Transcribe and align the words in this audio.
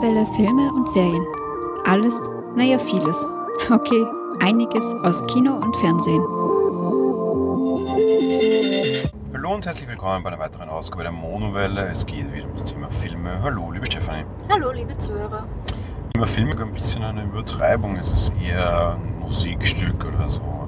Monowelle 0.00 0.26
Filme 0.32 0.72
und 0.72 0.88
Serien. 0.88 1.26
Alles, 1.84 2.18
naja, 2.56 2.78
vieles. 2.78 3.28
Okay, 3.70 4.06
einiges 4.40 4.94
aus 5.02 5.22
Kino 5.26 5.56
und 5.56 5.76
Fernsehen. 5.76 6.22
Hallo 9.34 9.54
und 9.54 9.66
herzlich 9.66 9.86
willkommen 9.86 10.22
bei 10.22 10.30
einer 10.30 10.38
weiteren 10.38 10.70
Ausgabe 10.70 11.02
der 11.02 11.12
Monowelle. 11.12 11.86
Es 11.88 12.06
geht 12.06 12.32
wieder 12.32 12.46
um 12.46 12.54
das 12.54 12.64
Thema 12.64 12.88
Filme. 12.88 13.42
Hallo, 13.42 13.70
liebe 13.72 13.84
Stefanie. 13.84 14.24
Hallo, 14.48 14.72
liebe 14.72 14.96
Zuhörer. 14.96 15.46
Thema 16.14 16.26
Filme 16.26 16.58
ein 16.58 16.72
bisschen 16.72 17.02
eine 17.02 17.24
Übertreibung. 17.24 17.98
Es 17.98 18.10
ist 18.10 18.32
eher 18.42 18.94
ein 18.94 19.18
Musikstück 19.20 20.06
oder 20.06 20.30
so. 20.30 20.66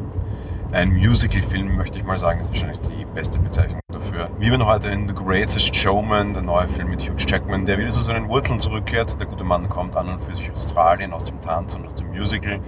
Ein 0.73 0.93
Musical-Film, 0.93 1.75
möchte 1.77 1.99
ich 1.99 2.05
mal 2.05 2.19
sagen, 2.19 2.41
ist 2.41 2.51
wahrscheinlich 2.51 2.81
die 2.81 3.07
beste 3.07 3.39
Bezeichnung 3.39 3.82
dafür. 4.13 4.29
Wir 4.39 4.51
werden 4.51 4.67
heute 4.67 4.89
in 4.89 5.09
The 5.09 5.15
Greatest 5.15 5.75
Showman, 5.75 6.33
der 6.35 6.43
neue 6.43 6.69
Film 6.69 6.91
mit 6.91 7.03
Hugh 7.03 7.17
Jackman, 7.19 7.67
der 7.67 7.79
wieder 7.79 7.89
zu 7.89 8.01
seinen 8.01 8.29
Wurzeln 8.29 8.61
zurückkehrt. 8.61 9.19
Der 9.21 9.27
gute 9.27 9.45
Mann 9.45 9.69
kommt 9.69 9.97
an 9.97 10.09
und 10.09 10.21
für 10.21 10.35
sich 10.35 10.51
aus 10.51 10.59
Australien, 10.59 11.13
aus 11.13 11.25
dem 11.25 11.41
Tanz 11.41 11.75
und 11.75 11.87
aus 11.87 11.95
dem 11.95 12.09
Musical. 12.09 12.61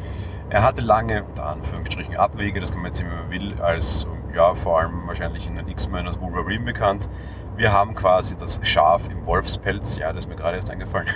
Er 0.50 0.62
hatte 0.62 0.82
lange, 0.82 1.24
unter 1.24 1.46
Anführungsstrichen, 1.46 2.16
Abwege, 2.16 2.60
das 2.60 2.70
kann 2.72 2.82
man 2.82 2.90
jetzt 2.90 3.00
immer 3.00 3.30
will, 3.30 3.54
als, 3.60 4.06
ja, 4.34 4.54
vor 4.54 4.80
allem 4.80 5.06
wahrscheinlich 5.06 5.46
in 5.46 5.56
den 5.56 5.68
X-Men 5.68 6.06
als 6.06 6.20
Wolverine 6.20 6.64
bekannt. 6.64 7.08
Wir 7.56 7.72
haben 7.72 7.94
quasi 7.94 8.36
das 8.36 8.60
Schaf 8.62 9.08
im 9.08 9.26
Wolfspelz, 9.26 9.96
ja, 9.96 10.12
das 10.12 10.24
ist 10.24 10.28
mir 10.28 10.36
gerade 10.36 10.56
erst 10.56 10.70
eingefallen. 10.70 11.08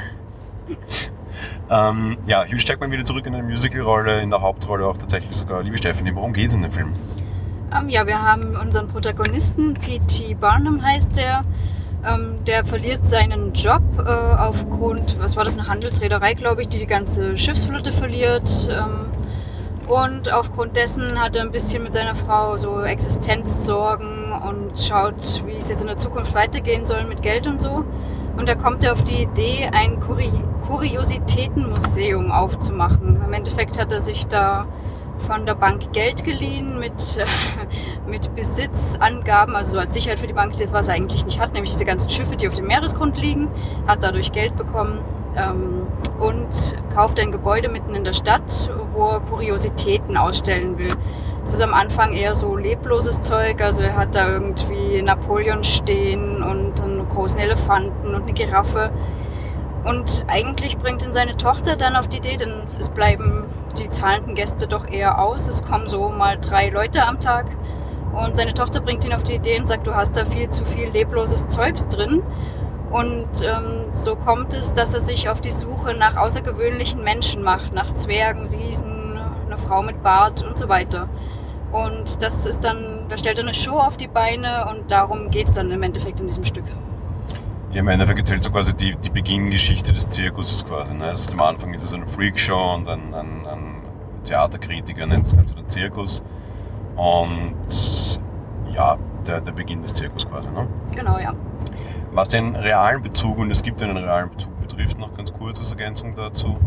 ähm, 1.70 2.16
ja, 2.26 2.45
Hugh 2.45 2.59
Jackman 2.59 2.90
wieder 2.90 3.04
zurück 3.04 3.26
in 3.26 3.34
eine 3.34 3.42
Musical-Rolle, 3.42 4.20
in 4.20 4.30
der 4.30 4.40
Hauptrolle 4.40 4.87
auch 4.87 4.96
tatsächlich 4.96 5.37
sogar. 5.37 5.62
Liebe 5.62 5.79
Stephanie, 5.79 6.15
worum 6.15 6.32
geht 6.32 6.48
es 6.48 6.54
in 6.54 6.62
dem 6.62 6.73
Film? 6.73 6.95
Ähm, 7.77 7.88
ja, 7.88 8.06
wir 8.06 8.22
haben 8.22 8.56
unseren 8.56 8.88
Protagonisten, 8.88 9.74
P.T. 9.74 10.34
Barnum 10.34 10.82
heißt 10.82 11.18
der. 11.18 11.45
Ähm, 12.06 12.45
der 12.46 12.65
verliert 12.65 13.06
seinen 13.06 13.52
Job 13.52 13.82
äh, 13.98 14.09
aufgrund, 14.09 15.20
was 15.20 15.37
war 15.37 15.45
das, 15.45 15.59
eine 15.59 15.66
Handelsreederei, 15.66 16.34
glaube 16.34 16.62
ich, 16.62 16.68
die 16.68 16.78
die 16.78 16.87
ganze 16.87 17.37
Schiffsflotte 17.37 17.93
verliert. 17.93 18.48
Ähm, 18.70 19.09
und 19.88 20.32
aufgrund 20.32 20.76
dessen 20.76 21.20
hat 21.20 21.37
er 21.37 21.43
ein 21.43 21.51
bisschen 21.51 21.82
mit 21.82 21.95
seiner 21.95 22.15
Frau 22.15 22.56
so 22.56 22.82
Existenzsorgen 22.82 24.32
und 24.32 24.78
schaut, 24.78 25.43
wie 25.46 25.56
es 25.56 25.68
jetzt 25.68 25.80
in 25.80 25.88
der 25.88 25.96
Zukunft 25.96 26.34
weitergehen 26.34 26.87
soll 26.87 27.04
mit 27.04 27.23
Geld 27.23 27.46
und 27.46 27.60
so. 27.60 27.84
Und 28.37 28.48
da 28.48 28.54
kommt 28.54 28.84
er 28.84 28.93
auf 28.93 29.02
die 29.02 29.23
Idee, 29.23 29.68
ein 29.73 29.98
Kuri 30.00 30.30
Kuriositätenmuseum 30.66 32.30
aufzumachen. 32.30 33.23
Im 33.24 33.32
Endeffekt 33.32 33.80
hat 33.80 33.90
er 33.90 34.00
sich 34.00 34.26
da 34.26 34.66
von 35.21 35.47
der 35.47 35.55
Bank 35.55 35.93
Geld 35.93 36.24
geliehen 36.24 36.79
mit, 36.79 37.19
mit 38.07 38.35
Besitzangaben, 38.35 39.57
also 39.57 39.73
so 39.73 39.79
als 39.79 39.95
Sicherheit 39.95 40.19
für 40.19 40.27
die 40.27 40.33
Bank, 40.33 40.55
was 40.73 40.88
er 40.88 40.95
eigentlich 40.95 41.24
nicht 41.24 41.41
hat, 41.41 41.52
nämlich 41.52 41.73
diese 41.73 41.85
ganzen 41.85 42.11
Schiffe, 42.11 42.37
die 42.37 42.49
auf 42.49 42.55
dem 42.55 42.66
Meeresgrund 42.66 43.19
liegen, 43.19 43.51
hat 43.87 44.02
dadurch 44.02 44.33
Geld 44.33 44.57
bekommen 44.57 45.01
ähm, 45.37 45.87
und 46.19 46.77
kauft 46.95 47.21
ein 47.21 47.33
Gebäude 47.33 47.69
mitten 47.69 47.95
in 47.95 48.05
der 48.05 48.13
Stadt, 48.13 48.71
wo 48.93 49.09
er 49.09 49.21
Kuriositäten 49.21 50.16
ausstellen 50.16 50.79
will. 50.79 50.95
Es 51.45 51.55
ist 51.55 51.63
am 51.63 51.73
Anfang 51.73 52.13
eher 52.13 52.35
so 52.35 52.57
lebloses 52.57 53.23
Zeug, 53.23 53.63
also 53.63 53.83
er 53.83 53.96
hat 53.96 54.15
da 54.15 54.29
irgendwie 54.29 55.01
Napoleon 55.01 55.65
stehen 55.65 56.43
und 56.43 56.83
einen 56.83 57.09
großen 57.09 57.41
Elefanten 57.41 58.15
und 58.15 58.23
eine 58.23 58.33
Giraffe. 58.35 58.91
Und 59.85 60.24
eigentlich 60.27 60.77
bringt 60.77 61.02
ihn 61.02 61.15
seine 61.15 61.37
Tochter 61.37 61.77
dann 61.77 61.96
auf 61.96 62.09
die 62.09 62.19
Idee, 62.19 62.37
denn 62.37 62.65
es 62.79 62.91
bleiben 62.91 63.46
die 63.79 63.90
zahlenden 63.90 64.34
Gäste 64.34 64.66
doch 64.66 64.87
eher 64.88 65.21
aus. 65.21 65.48
Es 65.48 65.62
kommen 65.62 65.88
so 65.88 66.09
mal 66.09 66.38
drei 66.41 66.71
Leute 66.71 67.04
am 67.04 67.21
Tag. 67.21 67.47
Und 68.12 68.37
seine 68.37 68.54
Tochter 68.54 68.81
bringt 68.81 69.04
ihn 69.04 69.12
auf 69.12 69.22
die 69.22 69.34
Idee 69.34 69.59
und 69.59 69.69
sagt, 69.69 69.87
du 69.87 69.94
hast 69.94 70.16
da 70.16 70.25
viel 70.25 70.50
zu 70.50 70.65
viel 70.65 70.88
lebloses 70.88 71.47
Zeugs 71.47 71.87
drin. 71.88 72.22
Und 72.91 73.43
ähm, 73.43 73.93
so 73.93 74.16
kommt 74.16 74.54
es, 74.54 74.72
dass 74.72 74.94
er 74.94 75.00
sich 75.00 75.28
auf 75.28 75.41
die 75.41 75.50
Suche 75.50 75.94
nach 75.94 76.16
außergewöhnlichen 76.16 77.05
Menschen 77.05 77.43
macht, 77.43 77.75
nach 77.75 77.93
Zwergen, 77.93 78.49
Riesen, 78.49 79.19
einer 79.47 79.59
Frau 79.59 79.83
mit 79.83 80.03
Bart 80.03 80.43
und 80.43 80.59
so 80.59 80.69
weiter. 80.69 81.09
Und 81.71 82.22
das 82.22 82.47
ist 82.47 82.65
dann, 82.65 83.06
da 83.10 83.19
stellt 83.19 83.39
er 83.39 83.45
eine 83.45 83.53
Show 83.53 83.78
auf 83.78 83.99
die 83.99 84.09
Beine 84.09 84.66
und 84.71 84.91
darum 84.91 85.31
geht 85.31 85.49
es 85.49 85.53
dann 85.53 85.71
im 85.71 85.83
Endeffekt 85.83 86.19
in 86.21 86.27
diesem 86.27 86.45
Stück. 86.45 86.65
Ja, 87.72 87.81
im 87.81 87.89
Endeffekt 87.89 88.19
erzählt 88.19 88.43
so 88.43 88.50
quasi 88.50 88.75
die, 88.75 88.97
die 88.97 89.10
Beginngeschichte 89.10 89.93
des 89.93 90.09
Zirkuses 90.09 90.65
quasi. 90.65 90.95
Ne? 90.95 91.05
Also 91.05 91.31
am 91.33 91.43
Anfang 91.43 91.75
ist 91.75 91.83
es 91.83 91.93
eine 91.93 92.06
Freakshow 92.06 92.75
und 92.75 92.89
ein, 92.89 93.12
ein, 93.12 93.47
ein 93.47 93.68
Theaterkritiker 94.28 95.06
nennt 95.06 95.27
das 95.27 95.37
Ganze 95.37 95.55
den 95.55 95.69
Zirkus. 95.69 96.22
Und 96.97 98.21
ja, 98.72 98.99
der, 99.27 99.41
der 99.41 99.53
Beginn 99.53 99.83
des 99.83 99.94
Zirkus 99.94 100.28
quasi. 100.28 100.50
Ne? 100.50 100.66
Genau, 100.94 101.19
ja. 101.19 101.34
Was 102.12 102.28
den 102.28 102.56
realen 102.56 103.03
Bezug, 103.03 103.39
und 103.39 103.50
es 103.50 103.62
gibt 103.62 103.83
einen 103.83 103.97
realen 103.97 104.31
Bezug, 104.31 104.59
betrifft, 104.61 104.99
noch 104.99 105.15
ganz 105.16 105.33
kurz 105.33 105.59
als 105.59 105.71
Ergänzung 105.71 106.15
dazu. 106.15 106.59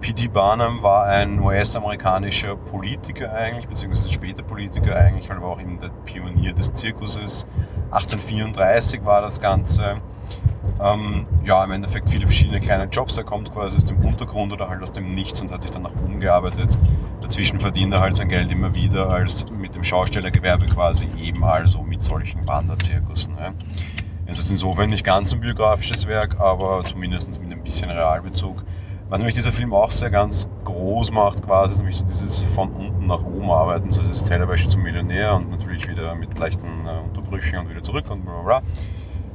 P.T. 0.00 0.28
Barnum 0.28 0.82
war 0.82 1.04
ein 1.04 1.38
US-amerikanischer 1.40 2.56
Politiker 2.56 3.32
eigentlich, 3.32 3.68
beziehungsweise 3.68 4.10
später 4.10 4.42
Politiker 4.42 4.96
eigentlich, 4.96 5.30
aber 5.30 5.46
auch 5.46 5.60
eben 5.60 5.78
der 5.78 5.90
Pionier 6.04 6.54
des 6.54 6.72
Zirkuses. 6.72 7.46
1834 7.90 9.04
war 9.04 9.20
das 9.20 9.40
Ganze 9.40 10.00
ähm, 10.82 11.26
ja, 11.44 11.62
im 11.64 11.72
Endeffekt 11.72 12.08
viele 12.08 12.26
verschiedene 12.26 12.60
kleine 12.60 12.84
Jobs. 12.84 13.16
Er 13.16 13.24
kommt 13.24 13.52
quasi 13.52 13.76
aus 13.76 13.84
dem 13.84 14.02
Untergrund 14.04 14.52
oder 14.52 14.68
halt 14.68 14.82
aus 14.82 14.92
dem 14.92 15.14
Nichts 15.14 15.40
und 15.40 15.52
hat 15.52 15.62
sich 15.62 15.70
dann 15.70 15.82
nach 15.82 15.92
oben 16.02 16.20
gearbeitet. 16.20 16.78
Dazwischen 17.30 17.60
verdient 17.60 17.94
er 17.94 18.00
halt 18.00 18.16
sein 18.16 18.28
Geld 18.28 18.50
immer 18.50 18.74
wieder 18.74 19.08
als 19.08 19.46
mit 19.48 19.76
dem 19.76 19.84
Schaustellergewerbe 19.84 20.66
quasi 20.66 21.06
eben 21.16 21.44
also 21.44 21.80
mit 21.80 22.02
solchen 22.02 22.44
Wanderzirkussen. 22.44 23.36
Ne? 23.36 23.54
Es 24.26 24.40
ist 24.40 24.50
insofern 24.50 24.90
nicht 24.90 25.04
ganz 25.04 25.32
ein 25.32 25.38
biografisches 25.38 26.08
Werk, 26.08 26.40
aber 26.40 26.82
zumindest 26.84 27.40
mit 27.40 27.52
ein 27.52 27.62
bisschen 27.62 27.88
Realbezug. 27.88 28.64
Was 29.08 29.20
nämlich 29.20 29.36
dieser 29.36 29.52
Film 29.52 29.72
auch 29.72 29.92
sehr 29.92 30.10
ganz 30.10 30.48
groß 30.64 31.12
macht, 31.12 31.44
quasi, 31.44 31.74
ist 31.74 31.78
nämlich 31.78 31.98
so 31.98 32.04
dieses 32.04 32.42
von 32.42 32.72
unten 32.72 33.06
nach 33.06 33.22
oben 33.22 33.48
arbeiten, 33.48 33.92
so 33.92 34.02
dieses 34.02 34.24
Tellerwäsche 34.24 34.66
zum 34.66 34.82
Millionär 34.82 35.36
und 35.36 35.52
natürlich 35.52 35.88
wieder 35.88 36.16
mit 36.16 36.36
leichten 36.36 36.66
äh, 36.84 36.98
Unterbrüchen 37.06 37.60
und 37.60 37.70
wieder 37.70 37.82
zurück 37.84 38.10
und 38.10 38.24
bla 38.24 38.42
bla. 38.42 38.62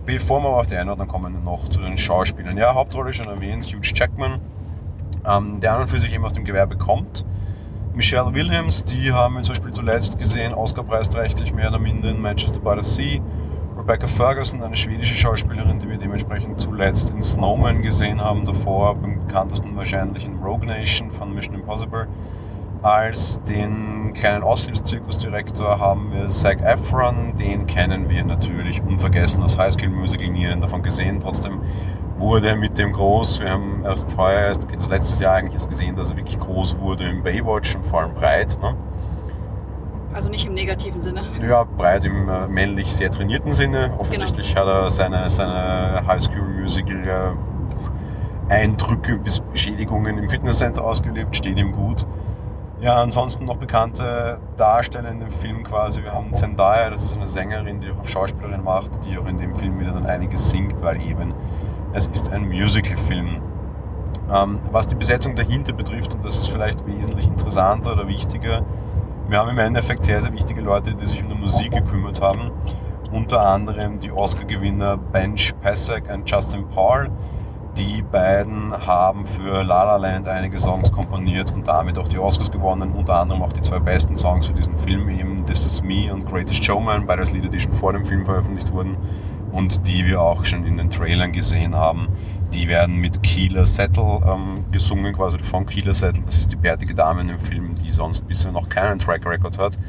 Bevor 0.06 0.44
wir 0.44 0.50
auf 0.50 0.68
die 0.68 0.76
Einordnung 0.76 1.08
kommen, 1.08 1.46
noch 1.46 1.70
zu 1.70 1.80
den 1.80 1.96
Schauspielern. 1.96 2.58
Ja, 2.58 2.74
Hauptrolle 2.74 3.14
schon 3.14 3.28
erwähnt, 3.28 3.66
Hugh 3.68 3.80
Jackman, 3.82 4.42
ähm, 5.26 5.62
der 5.62 5.76
an 5.76 5.82
und 5.84 5.88
für 5.88 5.98
sich 5.98 6.14
eben 6.14 6.26
aus 6.26 6.34
dem 6.34 6.44
Gewerbe 6.44 6.76
kommt. 6.76 7.26
Michelle 7.96 8.34
Williams, 8.34 8.84
die 8.84 9.14
haben 9.14 9.36
wir 9.36 9.42
zum 9.42 9.54
Beispiel 9.54 9.72
zuletzt 9.72 10.20
gesehen, 10.20 10.54
Oscar-preisträchtig 10.54 11.54
mehr 11.54 11.70
oder 11.70 11.80
minder 11.80 12.10
in 12.10 12.22
Manchester 12.22 12.60
by 12.60 12.76
the 12.82 12.84
Sea. 12.84 13.22
Rebecca 13.78 14.06
Ferguson, 14.06 14.62
eine 14.64 14.76
schwedische 14.76 15.16
Schauspielerin, 15.16 15.80
die 15.80 15.88
wir 15.88 15.98
dementsprechend 15.98 16.60
zuletzt 16.60 17.12
in 17.12 17.22
Snowman 17.22 17.82
gesehen 17.82 18.20
haben, 18.20 18.46
davor 18.46 18.96
beim 18.96 19.26
bekanntesten 19.26 19.78
wahrscheinlich 19.78 20.26
in 20.26 20.36
Rogue 20.44 20.68
Nation 20.68 21.10
von 21.10 21.34
Mission 21.34 21.56
Impossible. 21.56 22.08
Als 22.82 23.42
den 23.44 24.12
kleinen 24.14 24.44
Aushilfszirkusdirektor 24.44 25.80
haben 25.80 26.12
wir 26.12 26.28
Zac 26.28 26.62
Efron, 26.62 27.38
den 27.38 27.66
kennen 27.66 28.10
wir 28.10 28.26
natürlich 28.26 28.84
unvergessen 28.84 29.42
aus 29.42 29.58
High 29.58 29.72
School 29.72 29.90
Musical, 29.90 30.28
nie 30.28 30.48
davon 30.60 30.84
gesehen. 30.84 31.22
Trotzdem 31.22 31.62
wurde 32.18 32.56
mit 32.56 32.78
dem 32.78 32.92
groß. 32.92 33.42
Wir 33.42 33.52
haben 33.52 33.84
erst 33.84 34.18
heuer, 34.18 34.48
also 34.48 34.90
letztes 34.90 35.20
Jahr 35.20 35.36
eigentlich 35.36 35.54
erst 35.54 35.70
gesehen, 35.70 35.96
dass 35.96 36.12
er 36.12 36.18
wirklich 36.18 36.40
groß 36.40 36.80
wurde 36.80 37.10
im 37.10 37.24
Baywatch 37.24 37.76
und 37.76 37.86
vor 37.86 38.02
allem 38.02 38.14
breit. 38.14 38.58
Ne? 38.62 38.76
Also 40.14 40.30
nicht 40.30 40.46
im 40.46 40.54
negativen 40.54 41.02
Sinne. 41.02 41.24
Ja, 41.46 41.66
breit 41.66 42.06
im 42.06 42.30
äh, 42.30 42.48
männlich 42.48 42.94
sehr 42.94 43.12
trainierten 43.12 43.52
Sinne. 43.52 43.94
Offensichtlich 43.98 44.56
genau. 44.56 44.68
hat 44.68 44.74
er 44.74 44.90
seine, 44.90 45.30
seine 45.30 46.08
High 46.08 46.22
School 46.22 46.42
Musical 46.42 47.06
äh, 48.50 48.54
Eindrücke 48.54 49.18
bis 49.18 49.40
Beschädigungen 49.40 50.18
im 50.18 50.30
Fitnesscenter 50.30 50.86
ausgelebt, 50.86 51.36
steht 51.36 51.58
ihm 51.58 51.72
gut. 51.72 52.06
Ja, 52.80 53.02
ansonsten 53.02 53.46
noch 53.46 53.58
bekannte 53.58 54.38
Darsteller 54.58 55.10
in 55.10 55.20
dem 55.20 55.32
Film 55.32 55.64
quasi. 55.64 56.04
Wir 56.04 56.14
haben 56.14 56.34
Zendaya, 56.34 56.90
das 56.90 57.04
ist 57.04 57.16
eine 57.16 57.26
Sängerin, 57.26 57.80
die 57.80 57.90
auch 57.90 58.00
auf 58.00 58.10
Schauspielerin 58.10 58.64
macht, 58.64 59.06
die 59.06 59.18
auch 59.18 59.26
in 59.26 59.38
dem 59.38 59.56
Film 59.56 59.80
wieder 59.80 59.92
dann 59.92 60.06
einiges 60.06 60.50
singt, 60.50 60.82
weil 60.84 61.02
eben 61.02 61.34
es 61.96 62.08
ist 62.08 62.32
ein 62.32 62.48
Musical-Film. 62.50 63.42
Ähm, 64.32 64.60
was 64.72 64.88
die 64.88 64.96
Besetzung 64.96 65.36
dahinter 65.36 65.72
betrifft, 65.72 66.14
und 66.16 66.26
das 66.26 66.36
ist 66.36 66.48
vielleicht 66.48 66.86
wesentlich 66.86 67.26
interessanter 67.26 67.94
oder 67.94 68.08
wichtiger, 68.08 68.64
wir 69.30 69.40
haben 69.40 69.50
im 69.50 69.60
Endeffekt 69.60 70.04
sehr, 70.04 70.20
sehr 70.22 70.34
wichtige 70.34 70.62
Leute, 70.62 70.94
die 70.94 71.06
sich 71.06 71.24
um 71.24 71.30
die 71.30 71.36
Musik 71.36 71.72
gekümmert 71.72 72.22
haben. 72.22 72.52
Unter 73.12 73.48
anderem 73.48 74.00
die 74.00 74.12
Oscar-Gewinner 74.12 74.98
Bench 74.98 75.54
Pasek 75.62 76.12
und 76.14 76.30
Justin 76.30 76.68
Paul 76.68 77.10
die 77.78 78.02
beiden 78.02 78.72
haben 78.72 79.26
für 79.26 79.62
La 79.62 79.84
La 79.84 79.98
Land 79.98 80.30
einige 80.30 80.58
Songs 80.58 80.90
komponiert 80.94 81.52
und 81.52 81.68
damit 81.68 81.98
auch 81.98 82.08
die 82.08 82.18
Oscars 82.18 82.50
gewonnen, 82.50 82.94
unter 82.94 83.16
anderem 83.16 83.42
auch 83.42 83.52
die 83.52 83.60
zwei 83.60 83.80
besten 83.80 84.16
Songs 84.16 84.48
für 84.48 84.54
diesen 84.54 84.78
Film, 84.78 85.10
eben 85.10 85.44
This 85.44 85.66
Is 85.66 85.84
Me 85.84 86.14
und 86.14 86.26
Greatest 86.26 86.64
Showman, 86.64 87.06
beides 87.06 87.34
Lieder, 87.34 87.50
die 87.50 87.60
schon 87.60 87.74
vor 87.74 87.92
dem 87.92 88.06
Film 88.06 88.24
veröffentlicht 88.24 88.72
wurden 88.72 88.96
und 89.56 89.88
die 89.88 90.06
wir 90.06 90.22
auch 90.22 90.44
schon 90.44 90.66
in 90.66 90.76
den 90.76 90.90
Trailern 90.90 91.32
gesehen 91.32 91.76
haben. 91.76 92.10
Die 92.54 92.68
werden 92.68 92.98
mit 92.98 93.24
Keela 93.24 93.66
Settle 93.66 94.20
ähm, 94.26 94.66
gesungen, 94.70 95.14
quasi 95.14 95.40
von 95.40 95.66
Keela 95.66 95.94
Settle. 95.94 96.24
Das 96.26 96.36
ist 96.36 96.52
die 96.52 96.58
bärtige 96.58 96.94
Dame 96.94 97.22
in 97.22 97.30
dem 97.30 97.40
Film, 97.40 97.74
die 97.74 97.90
sonst 97.92 98.28
bisher 98.28 98.52
noch 98.52 98.68
keinen 98.68 99.00
Track 99.00 99.26
Record 99.26 99.58
hat. 99.58 99.80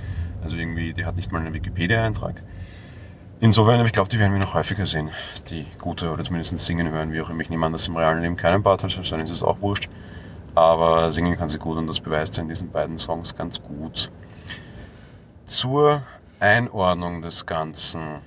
Also 0.40 0.56
irgendwie, 0.56 0.92
die 0.92 1.04
hat 1.04 1.16
nicht 1.16 1.32
mal 1.32 1.40
einen 1.40 1.52
Wikipedia-Eintrag. 1.52 2.44
Insofern, 3.40 3.84
ich 3.84 3.92
glaube, 3.92 4.08
die 4.08 4.20
werden 4.20 4.32
wir 4.32 4.38
noch 4.38 4.54
häufiger 4.54 4.86
sehen, 4.86 5.10
die 5.50 5.66
gute 5.80 6.12
oder 6.12 6.22
zumindest 6.22 6.56
singen 6.58 6.88
hören, 6.88 7.12
wie 7.12 7.20
auch 7.20 7.28
immer. 7.28 7.40
Ich 7.40 7.50
nehme 7.50 7.66
an, 7.66 7.72
dass 7.72 7.88
im 7.88 7.96
realen 7.96 8.22
Leben 8.22 8.36
keinen 8.36 8.62
Bart 8.62 8.84
hat, 8.84 9.12
dann 9.12 9.20
ist 9.20 9.30
es 9.32 9.42
auch 9.42 9.60
wurscht. 9.60 9.90
Aber 10.54 11.10
singen 11.10 11.36
kann 11.36 11.48
sie 11.48 11.58
gut 11.58 11.76
und 11.76 11.88
das 11.88 11.98
beweist 11.98 12.34
sie 12.34 12.40
in 12.40 12.48
diesen 12.48 12.70
beiden 12.70 12.98
Songs 12.98 13.34
ganz 13.34 13.60
gut. 13.60 14.12
Zur 15.44 16.02
Einordnung 16.38 17.20
des 17.20 17.44
Ganzen. 17.44 18.20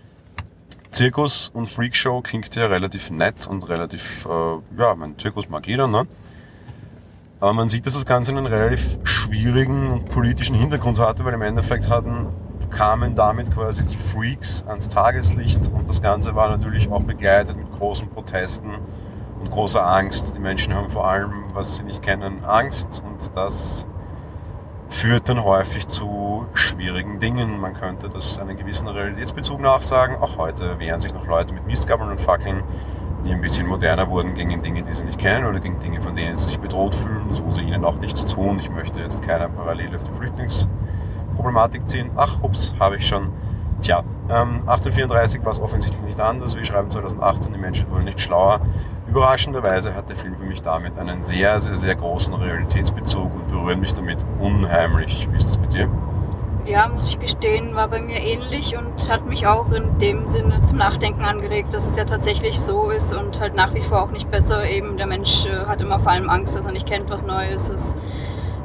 Zirkus 0.91 1.49
und 1.53 1.67
Freakshow 1.67 2.21
klingt 2.21 2.53
ja 2.55 2.65
relativ 2.65 3.11
nett 3.11 3.47
und 3.47 3.67
relativ, 3.69 4.25
äh, 4.25 4.79
ja, 4.81 4.95
mein 4.95 5.17
Zirkus 5.17 5.49
mag 5.49 5.67
jeder, 5.67 5.87
ne? 5.87 6.07
Aber 7.39 7.53
man 7.53 7.69
sieht, 7.69 7.85
dass 7.85 7.93
das 7.93 8.05
Ganze 8.05 8.31
einen 8.31 8.45
relativ 8.45 8.99
schwierigen 9.03 9.91
und 9.91 10.09
politischen 10.09 10.55
Hintergrund 10.55 10.99
hatte, 10.99 11.23
weil 11.23 11.33
im 11.33 11.41
Endeffekt 11.41 11.89
hatten, 11.89 12.27
kamen 12.69 13.15
damit 13.15 13.53
quasi 13.53 13.85
die 13.85 13.95
Freaks 13.95 14.65
ans 14.67 14.89
Tageslicht 14.89 15.71
und 15.71 15.87
das 15.87 16.01
Ganze 16.01 16.35
war 16.35 16.49
natürlich 16.49 16.91
auch 16.91 17.01
begleitet 17.01 17.55
mit 17.55 17.71
großen 17.71 18.09
Protesten 18.09 18.71
und 19.39 19.49
großer 19.49 19.85
Angst. 19.85 20.35
Die 20.35 20.39
Menschen 20.39 20.73
haben 20.73 20.89
vor 20.89 21.07
allem, 21.07 21.45
was 21.53 21.77
sie 21.77 21.83
nicht 21.83 22.01
kennen, 22.01 22.43
Angst 22.43 23.01
und 23.05 23.35
das 23.35 23.87
führt 24.89 25.29
dann 25.29 25.43
häufig 25.43 25.87
zu 25.87 26.45
schwierigen 26.53 27.19
Dingen. 27.19 27.59
Man 27.59 27.73
könnte 27.73 28.09
das 28.09 28.39
einen 28.39 28.57
gewissen 28.57 28.87
Realitätsbezug 28.87 29.61
nachsagen. 29.61 30.17
Auch 30.17 30.37
heute 30.37 30.79
wehren 30.79 30.99
sich 30.99 31.13
noch 31.13 31.25
Leute 31.27 31.53
mit 31.53 31.65
Mistgabeln 31.65 32.09
und 32.09 32.19
Fackeln 32.19 32.63
die 33.25 33.33
ein 33.33 33.41
bisschen 33.41 33.67
moderner 33.67 34.09
wurden 34.09 34.33
gegen 34.33 34.61
Dinge, 34.61 34.83
die 34.83 34.93
sie 34.93 35.03
nicht 35.03 35.19
kennen 35.19 35.45
oder 35.45 35.59
gegen 35.59 35.79
Dinge, 35.79 36.01
von 36.01 36.15
denen 36.15 36.37
sie 36.37 36.45
sich 36.45 36.59
bedroht 36.59 36.95
fühlen, 36.95 37.31
so 37.31 37.49
sie 37.51 37.63
ihnen 37.63 37.83
auch 37.83 37.99
nichts 37.99 38.25
tun. 38.25 38.59
Ich 38.59 38.69
möchte 38.69 39.01
jetzt 39.01 39.23
keine 39.23 39.49
Parallele 39.49 39.97
auf 39.97 40.03
die 40.03 40.13
Flüchtlingsproblematik 40.13 41.89
ziehen. 41.89 42.11
Ach, 42.15 42.41
ups, 42.41 42.75
habe 42.79 42.97
ich 42.97 43.07
schon. 43.07 43.33
Tja, 43.81 44.03
ähm, 44.29 44.61
1834 44.67 45.43
war 45.43 45.51
es 45.51 45.59
offensichtlich 45.59 46.01
nicht 46.01 46.19
anders. 46.19 46.55
Wir 46.55 46.65
schreiben 46.65 46.89
2018, 46.89 47.53
die 47.53 47.59
Menschen 47.59 47.89
wurden 47.89 48.05
nicht 48.05 48.19
schlauer. 48.19 48.61
Überraschenderweise 49.07 49.95
hat 49.95 50.09
der 50.09 50.17
Film 50.17 50.35
für 50.35 50.43
mich 50.43 50.61
damit 50.61 50.97
einen 50.97 51.23
sehr, 51.23 51.59
sehr, 51.59 51.75
sehr 51.75 51.95
großen 51.95 52.33
Realitätsbezug 52.35 53.33
und 53.33 53.47
berührt 53.47 53.79
mich 53.79 53.93
damit 53.93 54.25
unheimlich. 54.39 55.27
Wie 55.31 55.37
ist 55.37 55.47
das 55.47 55.57
bei 55.57 55.67
dir? 55.67 55.89
ja, 56.69 56.87
muss 56.87 57.07
ich 57.07 57.19
gestehen, 57.19 57.73
war 57.73 57.87
bei 57.87 57.99
mir 57.99 58.19
ähnlich 58.21 58.77
und 58.77 59.09
hat 59.09 59.25
mich 59.25 59.47
auch 59.47 59.71
in 59.71 59.97
dem 59.97 60.27
Sinne 60.27 60.61
zum 60.61 60.77
Nachdenken 60.77 61.23
angeregt, 61.25 61.73
dass 61.73 61.87
es 61.87 61.97
ja 61.97 62.05
tatsächlich 62.05 62.59
so 62.59 62.91
ist 62.91 63.13
und 63.13 63.39
halt 63.39 63.55
nach 63.55 63.73
wie 63.73 63.81
vor 63.81 64.03
auch 64.03 64.11
nicht 64.11 64.29
besser. 64.29 64.69
Eben 64.69 64.95
der 64.95 65.07
Mensch 65.07 65.45
äh, 65.45 65.65
hat 65.65 65.81
immer 65.81 65.99
vor 65.99 66.11
allem 66.11 66.29
Angst, 66.29 66.55
dass 66.55 66.65
er 66.65 66.71
nicht 66.71 66.85
kennt, 66.85 67.09
was 67.09 67.25
Neues 67.25 67.69
ist. 67.69 67.97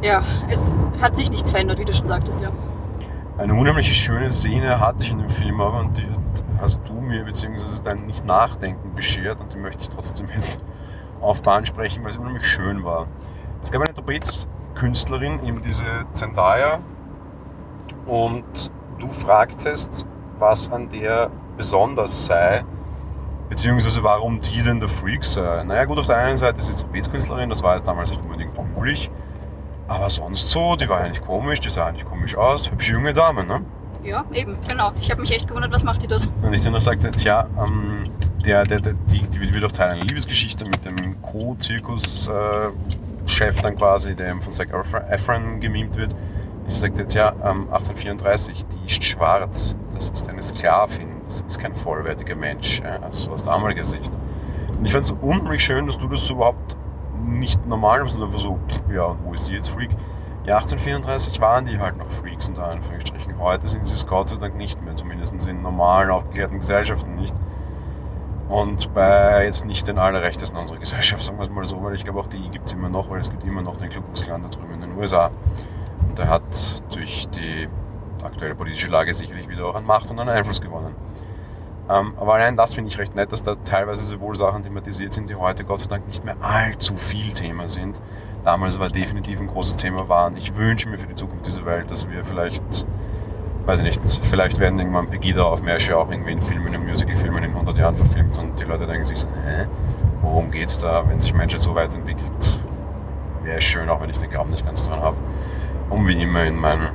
Ja, 0.02 0.22
es 0.50 0.92
hat 1.00 1.16
sich 1.16 1.30
nichts 1.30 1.50
verändert, 1.50 1.78
wie 1.78 1.86
du 1.86 1.94
schon 1.94 2.08
sagtest, 2.08 2.42
ja. 2.42 2.50
Eine 3.36 3.54
unheimlich 3.54 3.92
schöne 3.92 4.30
Szene 4.30 4.78
hatte 4.78 5.02
ich 5.02 5.10
in 5.10 5.18
dem 5.18 5.28
Film 5.28 5.60
aber 5.60 5.80
und 5.80 5.98
die 5.98 6.06
hast 6.60 6.80
du 6.86 6.92
mir 6.92 7.24
beziehungsweise 7.24 7.82
dein 7.82 8.06
Nicht-Nachdenken 8.06 8.94
beschert 8.94 9.40
und 9.40 9.52
die 9.52 9.58
möchte 9.58 9.82
ich 9.82 9.88
trotzdem 9.88 10.28
jetzt 10.28 10.64
auf 11.20 11.42
Bahn 11.42 11.66
sprechen, 11.66 12.04
weil 12.04 12.12
sie 12.12 12.18
unheimlich 12.18 12.46
schön 12.46 12.84
war. 12.84 13.08
Es 13.60 13.72
gab 13.72 13.82
eine 13.82 13.92
Trapezkünstlerin, 13.92 15.44
eben 15.44 15.62
diese 15.62 15.84
Zendaya, 16.14 16.78
und 18.06 18.70
du 19.00 19.08
fragtest, 19.08 20.06
was 20.38 20.70
an 20.70 20.88
der 20.90 21.28
besonders 21.56 22.26
sei, 22.26 22.64
beziehungsweise 23.48 24.00
warum 24.04 24.38
die 24.38 24.62
denn 24.62 24.78
der 24.78 24.88
Freak 24.88 25.24
sei. 25.24 25.64
Naja 25.64 25.86
gut, 25.86 25.98
auf 25.98 26.06
der 26.06 26.18
einen 26.18 26.36
Seite 26.36 26.60
ist 26.60 26.66
sie 26.66 26.84
Trapezkünstlerin, 26.84 27.48
das 27.48 27.64
war 27.64 27.74
jetzt 27.74 27.88
damals 27.88 28.10
nicht 28.10 28.22
unbedingt 28.22 28.54
populig, 28.54 29.10
aber 29.88 30.08
sonst 30.08 30.50
so, 30.50 30.76
die 30.76 30.88
war 30.88 31.00
eigentlich 31.00 31.22
komisch, 31.22 31.60
die 31.60 31.70
sah 31.70 31.86
eigentlich 31.86 32.04
komisch 32.04 32.36
aus, 32.36 32.70
hübsche 32.70 32.92
junge 32.92 33.12
Dame, 33.12 33.44
ne? 33.44 33.62
Ja, 34.02 34.24
eben, 34.32 34.56
genau. 34.68 34.92
Ich 35.00 35.10
habe 35.10 35.22
mich 35.22 35.32
echt 35.32 35.48
gewundert, 35.48 35.72
was 35.72 35.82
macht 35.82 36.02
die 36.02 36.06
dort? 36.06 36.28
Und 36.42 36.52
ich 36.52 36.62
dann 36.62 36.74
noch 36.74 36.80
sagte, 36.80 37.10
tja, 37.10 37.48
ähm, 37.58 38.10
der, 38.44 38.64
der, 38.64 38.80
der, 38.80 38.94
die, 39.10 39.20
die 39.20 39.54
wird 39.54 39.64
auch 39.64 39.72
Teil 39.72 39.90
einer 39.90 40.04
Liebesgeschichte 40.04 40.66
mit 40.66 40.84
dem 40.84 41.20
Co-Zirkus-Chef 41.22 43.58
äh, 43.58 43.62
dann 43.62 43.76
quasi, 43.76 44.14
der 44.14 44.36
von 44.36 44.52
Zac 44.52 44.68
Efron 45.10 45.60
gemimt 45.60 45.96
wird. 45.96 46.14
Ich 46.66 46.74
sagte 46.74 47.02
jetzt 47.02 47.14
ja, 47.14 47.30
1834, 47.30 48.66
die 48.66 48.86
ist 48.86 49.04
schwarz, 49.04 49.76
das 49.92 50.10
ist 50.10 50.30
eine 50.30 50.42
Sklavin, 50.42 51.08
das 51.24 51.42
ist 51.42 51.58
kein 51.58 51.74
vollwertiger 51.74 52.36
Mensch, 52.36 52.82
also 53.02 53.32
aus 53.32 53.44
damaliger 53.44 53.84
Sicht. 53.84 54.18
Und 54.78 54.84
ich 54.84 54.92
fand 54.92 55.04
es 55.04 55.12
unheimlich 55.12 55.64
schön, 55.64 55.86
dass 55.86 55.98
du 55.98 56.08
das 56.08 56.26
so 56.26 56.34
überhaupt 56.34 56.76
nicht 57.38 57.66
normal 57.66 58.06
sondern 58.08 58.28
einfach 58.28 58.40
so, 58.40 58.58
ja, 58.92 59.14
wo 59.24 59.32
ist 59.32 59.48
die 59.48 59.54
jetzt 59.54 59.68
Freak? 59.68 59.90
Ja, 60.46 60.56
1834 60.56 61.40
waren 61.40 61.64
die 61.64 61.78
halt 61.78 61.96
noch 61.96 62.08
Freaks 62.08 62.48
unter 62.48 62.66
Anführungsstrichen. 62.66 63.38
Heute 63.38 63.66
sind 63.66 63.86
sie 63.86 63.94
es 63.94 64.06
Gott 64.06 64.28
sei 64.28 64.36
Dank 64.36 64.56
nicht 64.56 64.82
mehr, 64.82 64.94
zumindest 64.94 65.46
in 65.46 65.62
normalen, 65.62 66.10
aufgeklärten 66.10 66.58
Gesellschaften 66.58 67.14
nicht. 67.14 67.34
Und 68.48 68.92
bei 68.92 69.44
jetzt 69.44 69.64
nicht 69.64 69.88
den 69.88 69.98
allerrechtesten 69.98 70.58
unserer 70.58 70.78
Gesellschaft, 70.78 71.22
sagen 71.22 71.38
wir 71.38 71.44
es 71.44 71.50
mal 71.50 71.64
so, 71.64 71.82
weil 71.82 71.94
ich 71.94 72.04
glaube 72.04 72.20
auch 72.20 72.26
die 72.26 72.50
gibt 72.50 72.66
es 72.66 72.74
immer 72.74 72.90
noch, 72.90 73.08
weil 73.08 73.20
es 73.20 73.30
gibt 73.30 73.42
immer 73.44 73.62
noch 73.62 73.76
den 73.76 73.88
Ku 73.88 74.00
da 74.26 74.36
drüben 74.36 74.74
in 74.74 74.80
den 74.82 74.98
USA. 74.98 75.30
Und 76.08 76.18
er 76.18 76.28
hat 76.28 76.94
durch 76.94 77.26
die 77.30 77.68
aktuelle 78.22 78.54
politische 78.54 78.90
Lage 78.90 79.14
sicherlich 79.14 79.48
wieder 79.48 79.66
auch 79.66 79.74
an 79.74 79.86
Macht 79.86 80.10
und 80.10 80.18
an 80.18 80.28
Einfluss 80.28 80.60
gewonnen. 80.60 80.94
Ähm, 81.90 82.14
aber 82.16 82.34
allein 82.34 82.56
das 82.56 82.74
finde 82.74 82.90
ich 82.90 82.98
recht 82.98 83.14
nett, 83.14 83.32
dass 83.32 83.42
da 83.42 83.56
teilweise 83.56 84.04
sowohl 84.04 84.34
Sachen 84.36 84.62
thematisiert 84.62 85.12
sind, 85.12 85.28
die 85.28 85.34
heute 85.34 85.64
Gott 85.64 85.80
sei 85.80 85.88
Dank 85.88 86.06
nicht 86.06 86.24
mehr 86.24 86.36
allzu 86.40 86.96
viel 86.96 87.32
Thema 87.32 87.68
sind. 87.68 88.00
Damals 88.44 88.78
war 88.78 88.88
definitiv 88.88 89.40
ein 89.40 89.46
großes 89.46 89.76
Thema 89.76 90.08
waren. 90.08 90.36
Ich 90.36 90.56
wünsche 90.56 90.88
mir 90.88 90.98
für 90.98 91.06
die 91.06 91.14
Zukunft 91.14 91.46
dieser 91.46 91.64
Welt, 91.66 91.90
dass 91.90 92.08
wir 92.08 92.24
vielleicht, 92.24 92.86
weiß 93.66 93.82
ich 93.82 93.84
nicht, 93.84 94.20
vielleicht 94.24 94.58
werden 94.60 94.78
irgendwann 94.78 95.08
Pegida-Aufmärsche 95.08 95.96
auch 95.96 96.10
irgendwie 96.10 96.32
in 96.32 96.40
Filmen, 96.40 96.72
in 96.72 96.84
Musical-Filmen 96.84 97.44
in 97.44 97.50
100 97.50 97.76
Jahren 97.76 97.96
verfilmt 97.96 98.38
und 98.38 98.58
die 98.58 98.64
Leute 98.64 98.86
denken 98.86 99.04
sich 99.04 99.18
so, 99.18 99.28
hä, 99.28 99.66
worum 100.22 100.50
geht's 100.50 100.78
da, 100.78 101.08
wenn 101.08 101.20
sich 101.20 101.34
Menschheit 101.34 101.60
so 101.60 101.74
weit 101.74 101.94
entwickelt? 101.94 102.60
Wäre 103.42 103.60
schön, 103.60 103.88
auch 103.90 104.00
wenn 104.00 104.08
ich 104.08 104.18
den 104.18 104.30
Glauben 104.30 104.50
nicht 104.50 104.64
ganz 104.64 104.88
dran 104.88 105.00
habe 105.00 105.16
um 105.90 106.06
wie 106.08 106.20
immer 106.20 106.44
in 106.44 106.56
mein 106.56 106.88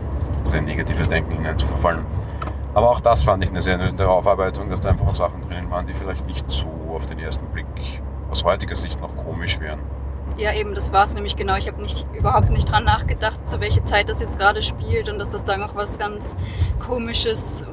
sehr 0.43 0.61
negatives 0.61 1.09
Denken 1.09 1.35
hineinzuverfallen. 1.35 2.03
Aber 2.73 2.91
auch 2.91 2.99
das 2.99 3.23
fand 3.23 3.43
ich 3.43 3.49
eine 3.49 3.61
sehr 3.61 3.77
nette 3.77 4.07
Aufarbeitung, 4.07 4.69
dass 4.69 4.81
da 4.81 4.89
einfach 4.89 5.13
Sachen 5.15 5.41
drinnen 5.41 5.69
waren, 5.71 5.87
die 5.87 5.93
vielleicht 5.93 6.27
nicht 6.27 6.49
so 6.49 6.67
auf 6.93 7.05
den 7.05 7.19
ersten 7.19 7.45
Blick 7.47 7.65
aus 8.29 8.43
heutiger 8.43 8.75
Sicht 8.75 9.01
noch 9.01 9.15
komisch 9.15 9.59
wären. 9.59 9.79
Ja, 10.37 10.53
eben, 10.53 10.75
das 10.75 10.93
war 10.93 11.03
es 11.03 11.13
nämlich 11.15 11.35
genau. 11.35 11.57
Ich 11.57 11.67
habe 11.67 11.81
nicht, 11.81 12.05
überhaupt 12.13 12.49
nicht 12.51 12.71
dran 12.71 12.83
nachgedacht, 12.83 13.39
zu 13.49 13.59
welcher 13.59 13.85
Zeit 13.85 14.09
das 14.09 14.19
jetzt 14.21 14.37
gerade 14.37 14.61
spielt 14.61 15.09
und 15.09 15.19
dass 15.19 15.29
das 15.29 15.43
da 15.43 15.57
noch 15.57 15.75
was 15.75 15.97
ganz 15.97 16.35
Komisches, 16.79 17.65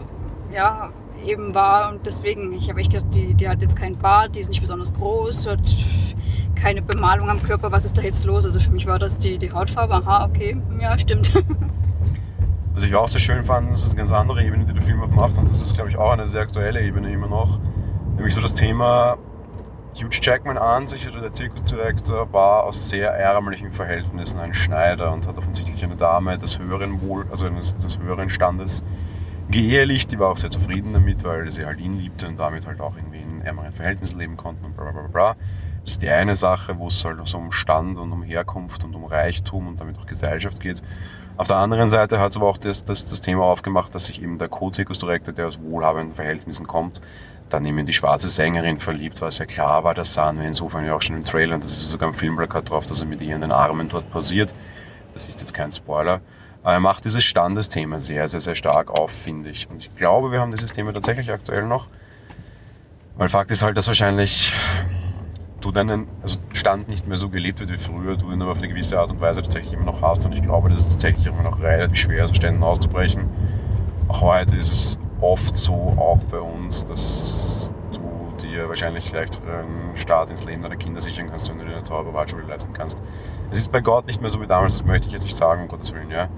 ja, 0.53 0.91
eben 1.25 1.55
war. 1.55 1.91
Und 1.91 2.07
deswegen, 2.07 2.53
ich 2.53 2.69
habe 2.71 2.81
echt 2.81 2.93
gedacht, 2.93 3.15
die, 3.15 3.35
die 3.35 3.49
hat 3.49 3.63
jetzt 3.63 3.77
keinen 3.77 3.99
Bart, 3.99 4.35
die 4.37 4.41
ist 4.41 4.49
nicht 4.49 4.61
besonders 4.61 4.93
groß, 4.95 5.47
hat 5.47 5.61
keine 6.55 6.83
Bemalung 6.83 7.29
am 7.29 7.43
Körper, 7.43 7.71
was 7.71 7.85
ist 7.85 7.99
da 7.99 8.03
jetzt 8.03 8.25
los? 8.25 8.45
Also 8.45 8.61
für 8.61 8.71
mich 8.71 8.87
war 8.87 8.99
das 8.99 9.19
die, 9.19 9.39
die 9.39 9.53
Hautfarbe, 9.53 9.95
aha, 9.95 10.25
okay, 10.25 10.57
ja, 10.81 10.99
stimmt. 10.99 11.33
Was 12.77 12.83
ich 12.83 12.95
auch 12.95 13.09
sehr 13.09 13.23
schön 13.23 13.43
fand, 13.43 13.71
das 13.71 13.85
ist 13.85 13.93
eine 13.93 13.97
ganz 13.97 14.13
andere 14.13 14.45
Ebene, 14.45 14.67
die 14.67 14.75
der 14.75 14.83
Film 14.83 15.03
aufmacht 15.03 15.39
und 15.39 15.49
das 15.49 15.63
ist, 15.63 15.75
glaube 15.77 15.89
ich, 15.89 15.97
auch 15.97 16.11
eine 16.11 16.27
sehr 16.27 16.43
aktuelle 16.43 16.83
Ebene 16.83 17.11
immer 17.11 17.27
noch. 17.27 17.59
Nämlich 18.17 18.35
so 18.35 18.43
das 18.43 18.53
Thema, 18.53 19.17
Hugh 19.95 20.11
Jackman 20.11 20.59
an 20.59 20.87
sich 20.87 21.09
oder 21.09 21.23
der 21.23 21.33
Zirkusdirektor 21.33 22.31
war 22.35 22.65
aus 22.65 22.91
sehr 22.91 23.13
ärmlichen 23.13 23.73
Verhältnissen 23.73 24.41
ein 24.41 24.53
Schneider 24.53 25.11
und 25.15 25.27
hat 25.27 25.39
offensichtlich 25.39 25.83
eine 25.83 25.97
Dame 25.97 26.37
des 26.37 26.59
höheren 26.59 27.01
Wohl, 27.01 27.25
also 27.31 27.47
eines, 27.47 27.75
des 27.75 27.99
höheren 27.99 28.29
Standes 28.29 28.85
geehelicht. 29.51 30.13
Die 30.13 30.19
war 30.19 30.29
auch 30.29 30.37
sehr 30.37 30.51
zufrieden 30.51 30.93
damit, 30.93 31.25
weil 31.25 31.51
sie 31.51 31.65
halt 31.65 31.81
ihn 31.81 31.99
liebte 31.99 32.29
und 32.29 32.39
damit 32.39 32.67
halt 32.67 32.83
auch 32.83 32.95
irgendwie 32.95 33.23
in 33.23 33.41
ärmeren 33.41 33.73
Verhältnissen 33.73 34.19
leben 34.19 34.37
konnten 34.37 34.67
und 34.67 34.77
bla 34.77 34.91
bla 34.91 35.01
bla 35.01 35.09
bla. 35.09 35.37
Das 35.81 35.93
ist 35.93 36.03
die 36.03 36.11
eine 36.11 36.35
Sache, 36.35 36.79
wo 36.79 36.89
es 36.89 37.03
halt 37.07 37.27
so 37.27 37.39
um 37.39 37.53
Stand 37.53 37.99
und 37.99 38.13
um 38.13 38.23
Herkunft 38.23 38.85
und 38.85 38.95
um 38.95 39.07
Reichtum 39.07 39.67
und 39.67 39.81
damit 39.81 39.97
auch 39.97 40.05
Gesellschaft 40.05 40.61
geht. 40.61 40.83
Auf 41.37 41.49
der 41.49 41.57
anderen 41.57 41.91
Seite 41.91 42.19
hat 42.19 42.31
es 42.31 42.37
aber 42.37 42.47
auch 42.47 42.57
das, 42.57 42.85
das, 42.85 43.05
das 43.05 43.21
Thema 43.21 43.45
aufgemacht, 43.45 43.95
dass 43.95 44.07
sich 44.07 44.23
eben 44.23 44.39
der 44.39 44.49
Co-Zirkusdirektor, 44.49 45.35
der 45.35 45.47
aus 45.47 45.61
wohlhabenden 45.61 46.15
Verhältnissen 46.15 46.67
kommt, 46.67 47.01
dann 47.51 47.65
eben 47.67 47.79
in 47.79 47.87
die 47.87 47.93
schwarze 47.93 48.29
Sängerin 48.29 48.79
verliebt, 48.79 49.21
was 49.21 49.39
ja 49.39 49.45
klar 49.45 49.85
war, 49.85 49.95
das 49.95 50.15
sahen 50.15 50.39
wir 50.39 50.47
insofern 50.47 50.85
ja 50.85 50.95
auch 50.95 51.03
schon 51.03 51.17
im 51.17 51.25
Trailer 51.25 51.55
und 51.55 51.63
das 51.63 51.71
ist 51.71 51.91
sogar 51.91 52.09
im 52.09 52.15
Filmplakat 52.15 52.71
drauf, 52.71 52.87
dass 52.87 53.01
er 53.01 53.07
mit 53.07 53.21
ihr 53.21 53.35
in 53.35 53.43
den 53.43 53.53
Armen 53.53 53.89
dort 53.89 54.11
pausiert. 54.11 54.55
Das 55.13 55.29
ist 55.29 55.41
jetzt 55.41 55.55
kein 55.55 55.71
Spoiler. 55.71 56.21
Aber 56.63 56.73
er 56.73 56.81
macht 56.81 57.05
dieses 57.05 57.23
Standesthema 57.23 57.99
sehr, 57.99 58.27
sehr, 58.27 58.41
sehr 58.41 58.57
stark 58.57 58.91
auf, 58.91 59.13
finde 59.13 59.51
ich. 59.51 59.71
Und 59.71 59.77
ich 59.77 59.95
glaube, 59.95 60.33
wir 60.33 60.41
haben 60.41 60.51
dieses 60.51 60.73
Thema 60.73 60.93
tatsächlich 60.93 61.31
aktuell 61.31 61.67
noch. 61.67 61.89
Weil 63.17 63.29
Fakt 63.29 63.51
ist 63.51 63.63
halt, 63.63 63.77
dass 63.77 63.87
wahrscheinlich 63.87 64.53
du 65.61 65.73
deinen 65.73 66.07
also 66.23 66.39
Stand 66.53 66.89
nicht 66.89 67.07
mehr 67.07 67.17
so 67.17 67.29
gelebt 67.29 67.61
wird 67.61 67.71
wie 67.71 67.77
früher, 67.77 68.17
du 68.17 68.31
ihn 68.31 68.43
aber 68.43 68.53
auf 68.53 68.59
eine 68.59 68.69
gewisse 68.69 68.99
Art 68.99 69.11
und 69.11 69.21
Weise 69.21 69.43
tatsächlich 69.43 69.73
immer 69.73 69.85
noch 69.85 70.03
hast. 70.03 70.27
Und 70.27 70.33
ich 70.33 70.43
glaube, 70.43 70.69
das 70.69 70.81
ist 70.81 70.93
tatsächlich 70.93 71.27
immer 71.27 71.43
noch 71.43 71.61
relativ 71.61 71.97
schwer, 71.97 72.25
aus 72.25 72.35
Ständen 72.35 72.63
auszubrechen. 72.63 73.25
Auch 74.09 74.21
heute 74.21 74.57
ist 74.57 74.71
es 74.71 74.99
oft 75.21 75.57
so, 75.57 75.75
auch 75.75 76.19
bei 76.31 76.39
uns, 76.39 76.85
dass 76.85 77.75
du 77.93 78.47
dir 78.47 78.69
wahrscheinlich 78.69 79.11
leicht 79.13 79.41
einen 79.43 79.97
Start 79.97 80.31
ins 80.31 80.45
Leben 80.45 80.63
deiner 80.63 80.77
Kinder 80.77 81.01
sichern 81.01 81.27
kannst, 81.29 81.49
wenn 81.49 81.59
du 81.59 81.65
dir 81.65 81.75
eine 81.75 81.83
teure 81.83 82.05
Privatschule 82.05 82.45
leisten 82.45 82.73
kannst. 82.73 83.03
Es 83.51 83.59
ist 83.59 83.73
bei 83.73 83.81
Gott 83.81 84.07
nicht 84.07 84.21
mehr 84.21 84.31
so 84.31 84.41
wie 84.41 84.47
damals, 84.47 84.79
das 84.79 84.87
möchte 84.87 85.07
ich 85.09 85.15
jetzt 85.15 85.25
nicht 85.25 85.37
sagen, 85.37 85.63
um 85.63 85.69
Gottes 85.69 85.93
Willen, 85.95 86.11
ja. 86.11 86.29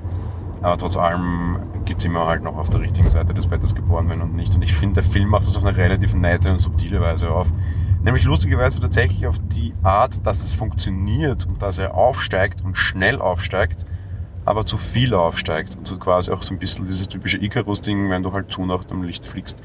Aber 0.63 0.77
trotz 0.77 0.97
allem 0.97 1.61
gibt 1.85 2.01
es 2.01 2.05
immer 2.05 2.27
halt 2.27 2.43
noch 2.43 2.57
auf 2.57 2.69
der 2.69 2.81
richtigen 2.81 3.09
Seite 3.09 3.33
des 3.33 3.47
Bettes 3.47 3.75
geboren 3.75 4.09
werden 4.09 4.23
und 4.23 4.35
nicht. 4.35 4.55
Und 4.55 4.63
ich 4.63 4.75
finde, 4.75 4.95
der 4.97 5.05
Film 5.05 5.29
macht 5.29 5.47
das 5.47 5.57
auf 5.57 5.65
eine 5.65 5.77
relativ 5.77 6.15
nette 6.15 6.51
und 6.51 6.59
subtile 6.59 7.01
Weise 7.01 7.31
auf. 7.31 7.53
Nämlich 8.03 8.25
lustigerweise 8.25 8.81
tatsächlich 8.81 9.27
auf 9.27 9.37
die 9.49 9.75
Art, 9.83 10.25
dass 10.27 10.45
es 10.45 10.55
funktioniert 10.55 11.47
und 11.47 11.61
dass 11.61 11.79
er 11.79 11.95
aufsteigt 11.95 12.65
und 12.65 12.77
schnell 12.77 13.21
aufsteigt, 13.21 13.85
aber 14.45 14.65
zu 14.65 14.77
viel 14.77 15.15
aufsteigt. 15.15 15.77
Und 15.77 15.87
so 15.87 15.99
quasi 15.99 16.31
auch 16.31 16.43
so 16.43 16.55
ein 16.55 16.59
bisschen 16.59 16.87
dieses 16.87 17.09
typische 17.09 17.39
Icarus-Ding, 17.39 18.09
wenn 18.09 18.23
du 18.23 18.33
halt 18.33 18.53
zu 18.53 18.65
nach 18.65 18.85
dem 18.85 19.03
Licht 19.03 19.27
fliegst, 19.27 19.61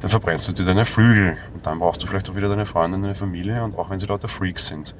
dann 0.00 0.08
verbrennst 0.08 0.48
du 0.48 0.52
dir 0.52 0.64
deine 0.64 0.84
Flügel. 0.84 1.36
Und 1.54 1.66
dann 1.66 1.80
brauchst 1.80 2.02
du 2.02 2.06
vielleicht 2.06 2.30
auch 2.30 2.36
wieder 2.36 2.48
deine 2.48 2.64
Freunde, 2.64 2.98
deine 2.98 3.14
Familie 3.14 3.62
und 3.64 3.76
auch 3.76 3.90
wenn 3.90 3.98
sie 3.98 4.06
lauter 4.06 4.28
Freaks 4.28 4.68
sind. 4.68 4.94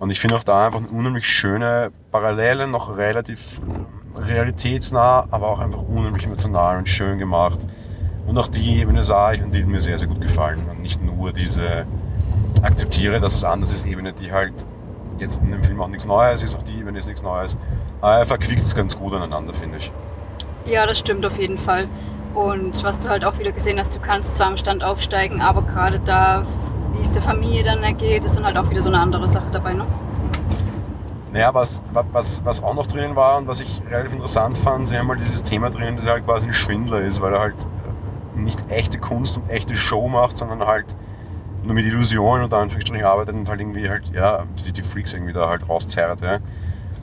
Und 0.00 0.10
ich 0.10 0.18
finde 0.18 0.36
auch 0.36 0.42
da 0.42 0.66
einfach 0.66 0.80
eine 0.80 0.88
unheimlich 0.88 1.26
schöne 1.26 1.92
Parallele, 2.10 2.66
noch 2.66 2.96
relativ 2.96 3.60
realitätsnah, 4.16 5.28
aber 5.30 5.48
auch 5.48 5.60
einfach 5.60 5.82
unheimlich 5.82 6.26
emotional 6.26 6.78
und 6.78 6.88
schön 6.88 7.18
gemacht. 7.18 7.66
Und 8.26 8.38
auch 8.38 8.48
die 8.48 8.80
Ebene 8.80 9.02
sah 9.02 9.32
ich 9.32 9.42
und 9.42 9.54
die 9.54 9.62
hat 9.62 9.68
mir 9.68 9.80
sehr, 9.80 9.98
sehr 9.98 10.08
gut 10.08 10.20
gefallen. 10.20 10.60
Und 10.70 10.80
nicht 10.80 11.02
nur 11.02 11.32
diese 11.32 11.86
akzeptiere, 12.62 13.20
dass 13.20 13.34
es 13.34 13.44
anders 13.44 13.70
ist, 13.70 13.84
Ebene, 13.86 14.12
die 14.12 14.32
halt 14.32 14.66
jetzt 15.18 15.42
in 15.42 15.50
dem 15.50 15.62
Film 15.62 15.80
auch 15.80 15.88
nichts 15.88 16.06
Neues 16.06 16.42
ist, 16.42 16.56
auch 16.56 16.62
die 16.62 16.72
Ebene 16.72 16.98
ist 16.98 17.06
nichts 17.06 17.22
Neues. 17.22 17.56
Aber 18.00 18.14
er 18.14 18.26
verquickt 18.26 18.62
es 18.62 18.74
ganz 18.74 18.96
gut 18.96 19.12
aneinander, 19.14 19.52
finde 19.52 19.76
ich. 19.76 19.92
Ja, 20.64 20.86
das 20.86 20.98
stimmt 20.98 21.26
auf 21.26 21.38
jeden 21.38 21.58
Fall. 21.58 21.88
Und 22.34 22.82
was 22.82 22.98
du 22.98 23.08
halt 23.08 23.24
auch 23.24 23.38
wieder 23.38 23.52
gesehen 23.52 23.78
hast, 23.78 23.94
du 23.94 24.00
kannst 24.00 24.36
zwar 24.36 24.48
am 24.48 24.56
Stand 24.56 24.82
aufsteigen, 24.82 25.40
aber 25.40 25.62
gerade 25.62 26.00
da, 26.00 26.44
wie 26.94 27.00
es 27.00 27.12
der 27.12 27.22
Familie 27.22 27.62
dann 27.62 27.82
ergeht, 27.82 28.24
ist 28.24 28.36
dann 28.36 28.44
halt 28.44 28.56
auch 28.56 28.68
wieder 28.70 28.82
so 28.82 28.90
eine 28.90 28.98
andere 28.98 29.28
Sache 29.28 29.50
dabei, 29.52 29.74
ne? 29.74 29.86
Naja, 31.32 31.52
was, 31.52 31.82
was, 31.92 32.44
was 32.44 32.62
auch 32.62 32.74
noch 32.74 32.86
drinnen 32.86 33.14
war 33.16 33.38
und 33.38 33.46
was 33.46 33.60
ich 33.60 33.82
relativ 33.90 34.12
interessant 34.12 34.56
fand, 34.56 34.86
sie 34.86 34.96
haben 34.96 35.08
halt 35.08 35.20
dieses 35.20 35.42
Thema 35.42 35.68
drinnen, 35.68 35.96
dass 35.96 36.06
er 36.06 36.12
halt 36.12 36.24
quasi 36.24 36.46
ein 36.46 36.52
Schwindler 36.52 37.00
ist, 37.00 37.20
weil 37.20 37.34
er 37.34 37.40
halt 37.40 37.66
nicht 38.44 38.70
echte 38.70 38.98
Kunst 38.98 39.36
und 39.36 39.50
echte 39.50 39.74
Show 39.74 40.08
macht, 40.08 40.36
sondern 40.36 40.60
halt 40.66 40.94
nur 41.64 41.74
mit 41.74 41.86
Illusionen 41.86 42.44
unter 42.44 42.58
Anführungsstrichen 42.58 43.04
arbeitet 43.04 43.34
und 43.34 43.48
halt 43.48 43.60
irgendwie 43.60 43.88
halt, 43.88 44.10
ja, 44.14 44.44
die, 44.66 44.72
die 44.72 44.82
Freaks 44.82 45.14
irgendwie 45.14 45.32
da 45.32 45.48
halt 45.48 45.68
rauszerrt, 45.68 46.20
ja. 46.20 46.38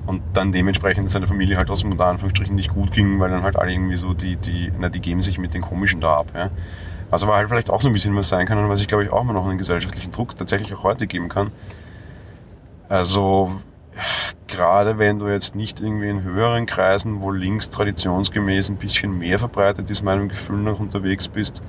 Und 0.06 0.22
dann 0.34 0.52
dementsprechend 0.52 1.10
seine 1.10 1.28
Familie 1.28 1.58
halt 1.58 1.70
aus 1.70 1.84
unter 1.84 2.08
Anführungsstrichen 2.08 2.56
nicht 2.56 2.72
gut 2.74 2.92
ging, 2.92 3.20
weil 3.20 3.30
dann 3.30 3.44
halt 3.44 3.56
alle 3.56 3.72
irgendwie 3.72 3.98
so, 3.98 4.14
die, 4.14 4.36
die, 4.36 4.72
na, 4.80 4.90
die 4.90 5.00
geben 5.00 5.22
sich 5.22 5.38
mit 5.38 5.54
den 5.54 5.62
Komischen 5.62 6.02
da 6.02 6.18
ab, 6.18 6.32
ja. 6.34 6.50
Also 7.12 7.28
war 7.28 7.38
halt 7.38 7.50
vielleicht 7.50 7.70
auch 7.70 7.82
so 7.82 7.90
ein 7.90 7.94
bisschen 7.94 8.16
was 8.16 8.30
sein 8.30 8.46
kann 8.46 8.58
und 8.58 8.70
was 8.70 8.82
ich 8.82 8.88
glaube 8.88 9.04
ich 9.04 9.12
auch 9.12 9.24
mal 9.24 9.34
noch 9.34 9.46
einen 9.46 9.58
gesellschaftlichen 9.58 10.12
Druck 10.12 10.38
tatsächlich 10.38 10.74
auch 10.74 10.84
heute 10.84 11.08
geben 11.08 11.28
kann. 11.28 11.52
Also, 12.88 13.52
gerade 14.48 14.98
wenn 14.98 15.20
du 15.20 15.28
jetzt 15.28 15.56
nicht 15.56 15.82
irgendwie 15.82 16.10
in 16.10 16.24
höheren 16.24 16.66
Kreisen, 16.66 17.22
wo 17.22 17.32
links 17.32 17.70
traditionsgemäß 17.70 18.70
ein 18.70 18.78
bisschen 18.78 19.18
mehr 19.18 19.40
verbreitet 19.40 19.90
ist, 19.90 20.04
meinem 20.04 20.30
Gefühl 20.30 20.60
nach 20.60 20.80
unterwegs 20.80 21.28
bist, 21.28 21.64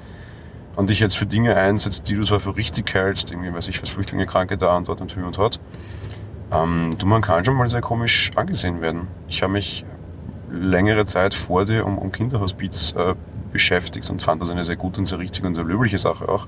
und 0.77 0.91
dich 0.91 1.01
jetzt 1.01 1.17
für 1.17 1.27
Dinge 1.27 1.57
einsetzt, 1.57 2.09
die 2.09 2.15
du 2.15 2.23
zwar 2.23 2.41
für 2.41 2.57
richtig 2.57 2.93
hältst, 2.95 3.31
irgendwie, 3.31 3.53
weiß 3.53 3.69
ich, 3.69 3.83
was 3.83 3.91
Flüchtlinge, 3.91 4.27
Kranke 4.27 4.57
da 4.57 4.77
und 4.77 4.89
dort 4.89 5.01
und 5.01 5.12
hier 5.12 5.25
und 5.25 5.37
dort, 5.37 5.61
ähm, 6.51 6.91
du, 6.99 7.07
man 7.07 7.23
kann 7.23 7.45
schon 7.45 7.57
mal 7.57 7.69
sehr 7.69 7.81
komisch 7.81 8.31
angesehen 8.37 8.81
werden. 8.81 9.09
Ich 9.29 9.43
habe 9.43 9.53
mich 9.53 9.85
längere 10.51 11.05
Zeit 11.05 11.35
vor 11.35 11.65
dir 11.65 11.87
um, 11.87 11.99
um 11.99 12.12
Kinderhospiz 12.12 12.95
äh, 12.97 13.15
beschäftigt 13.53 14.09
und 14.11 14.23
fand 14.23 14.41
das 14.43 14.51
eine 14.51 14.65
sehr 14.65 14.77
gute 14.77 15.01
und 15.01 15.07
sehr 15.07 15.19
richtige 15.19 15.47
und 15.47 15.55
sehr 15.55 15.65
löbliche 15.65 15.99
Sache 15.99 16.29
auch. 16.29 16.47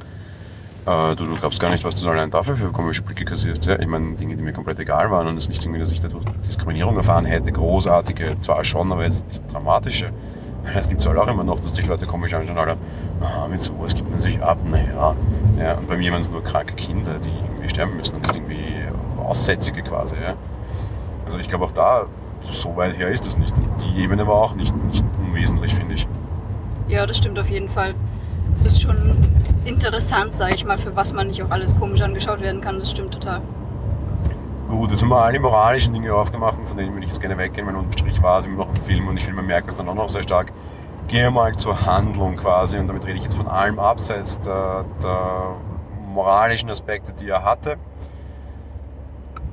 Äh, 0.87 1.17
du, 1.17 1.25
du 1.25 1.37
glaubst 1.37 1.61
gar 1.61 1.71
nicht, 1.71 1.83
was 1.85 1.95
du 1.95 2.09
allein 2.09 2.31
dafür 2.31 2.57
für 2.57 2.69
komische 2.71 3.03
Blicke 3.03 3.25
kassierst. 3.25 3.67
Ja? 3.67 3.79
Ich 3.79 3.87
meine, 3.87 4.14
Dinge, 4.17 4.37
die 4.37 4.43
mir 4.43 4.53
komplett 4.53 4.79
egal 4.81 5.11
waren 5.11 5.26
und 5.26 5.37
es 5.37 5.49
nicht 5.49 5.64
irgendwie, 5.64 5.81
dass 5.81 5.91
ich 5.93 6.00
dadurch 6.00 6.25
Diskriminierung 6.47 6.97
erfahren 6.97 7.25
hätte, 7.25 7.53
großartige, 7.53 8.37
zwar 8.41 8.62
schon, 8.64 8.93
aber 8.93 9.05
jetzt 9.05 9.26
nicht 9.26 9.53
dramatische. 9.53 10.11
Es 10.75 10.88
gibt 10.88 11.03
es 11.03 11.07
halt 11.07 11.19
auch 11.19 11.29
immer 11.29 11.45
noch, 11.45 11.61
dass 11.61 11.75
dich 11.75 11.87
Leute 11.87 12.07
komisch 12.07 12.33
anschauen, 12.33 12.57
Alter, 12.57 12.79
ah, 13.21 13.47
mit 13.49 13.61
sowas 13.61 13.95
gibt 13.95 14.11
man 14.11 14.19
sich 14.19 14.43
ab, 14.43 14.57
naja. 14.64 15.14
Ja, 15.59 15.75
und 15.75 15.87
bei 15.87 15.99
mir 15.99 16.11
waren 16.11 16.21
es 16.21 16.31
nur 16.31 16.43
kranke 16.43 16.75
Kinder, 16.75 17.19
die 17.19 17.29
irgendwie 17.29 17.69
sterben 17.69 17.99
müssen 17.99 18.17
und 18.17 18.23
nicht 18.23 18.35
irgendwie 18.35 18.73
Aussätzige 19.23 19.83
quasi. 19.83 20.17
Ja. 20.17 20.37
Also 21.26 21.38
ich 21.38 21.49
glaube 21.49 21.67
auch 21.67 21.71
da, 21.71 22.07
so 22.41 22.75
weit 22.76 22.99
her 22.99 23.09
ist 23.09 23.26
das 23.26 23.37
nicht. 23.37 23.55
Die 23.83 24.03
Ebene 24.03 24.26
war 24.26 24.37
auch 24.37 24.55
nicht, 24.55 24.75
nicht 24.87 25.05
unwesentlich, 25.19 25.75
finde 25.75 25.97
ich. 25.97 26.09
Ja, 26.88 27.05
das 27.05 27.19
stimmt 27.19 27.38
auf 27.38 27.50
jeden 27.50 27.69
Fall. 27.69 27.95
Es 28.55 28.64
ist 28.64 28.81
schon 28.81 29.17
interessant, 29.64 30.37
sage 30.37 30.54
ich 30.54 30.64
mal, 30.64 30.78
für 30.78 30.94
was 30.94 31.12
man 31.12 31.26
nicht 31.28 31.42
auch 31.42 31.50
alles 31.50 31.76
komisch 31.76 32.02
angeschaut 32.02 32.40
werden 32.40 32.61
kann. 32.61 32.78
Das 32.78 32.90
stimmt 32.90 33.14
total. 33.14 33.40
Gut, 34.68 34.90
jetzt 34.90 35.02
haben 35.02 35.11
wir 35.11 35.23
alle 35.23 35.38
moralischen 35.38 35.92
Dinge 35.92 36.14
aufgemacht 36.14 36.59
von 36.64 36.76
denen 36.76 36.92
würde 36.92 37.04
ich 37.04 37.11
jetzt 37.11 37.21
gerne 37.21 37.37
weggehen, 37.37 37.66
weil 37.66 37.76
unterm 37.76 37.92
Strich 37.92 38.23
war 38.23 38.38
es 38.38 38.47
immer 38.47 38.56
noch 38.56 38.68
ein 38.68 38.76
Film 38.76 39.06
und 39.09 39.16
ich 39.16 39.25
finde, 39.25 39.37
man 39.37 39.47
merkt 39.47 39.68
das 39.68 39.76
dann 39.76 39.88
auch 39.88 39.94
noch 39.94 40.09
sehr 40.09 40.23
stark. 40.23 40.52
Gehen 41.06 41.23
wir 41.23 41.30
mal 41.30 41.54
zur 41.54 41.85
Handlung 41.85 42.37
quasi 42.37 42.78
und 42.78 42.87
damit 42.87 43.06
rede 43.06 43.16
ich 43.16 43.25
jetzt 43.25 43.37
von 43.37 43.47
allem 43.47 43.78
abseits 43.78 44.40
der, 44.40 44.85
der 45.02 45.56
moralischen 46.12 46.71
Aspekte, 46.71 47.12
die 47.12 47.28
er 47.28 47.44
hatte. 47.44 47.76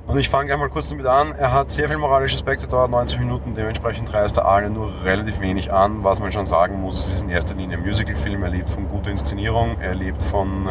Und 0.08 0.17
ich 0.17 0.29
fange 0.29 0.51
einmal 0.51 0.70
kurz 0.70 0.89
damit 0.89 1.05
an. 1.05 1.34
Er 1.38 1.53
hat 1.53 1.72
sehr 1.72 1.88
viele 1.88 2.00
moralische 2.00 2.36
Aspekte, 2.36 2.67
dauert 2.67 2.91
90 2.91 3.20
Minuten, 3.20 3.53
dementsprechend 3.53 4.13
reißt 4.13 4.38
er 4.38 4.46
alle 4.46 4.70
nur 4.70 4.91
relativ 5.05 5.39
wenig 5.39 5.72
an. 5.72 6.03
Was 6.03 6.20
man 6.20 6.31
schon 6.31 6.46
sagen 6.46 6.81
muss, 6.81 7.00
es 7.00 7.13
ist 7.13 7.24
in 7.24 7.29
erster 7.29 7.55
Linie 7.55 7.77
ein 7.77 7.84
Musicalfilm. 7.84 8.43
Er 8.43 8.50
lebt 8.50 8.70
von 8.70 8.88
guter 8.88 9.12
Inszenierung, 9.12 9.77
er 9.79 9.96
lebt 9.96 10.22
von 10.22 10.70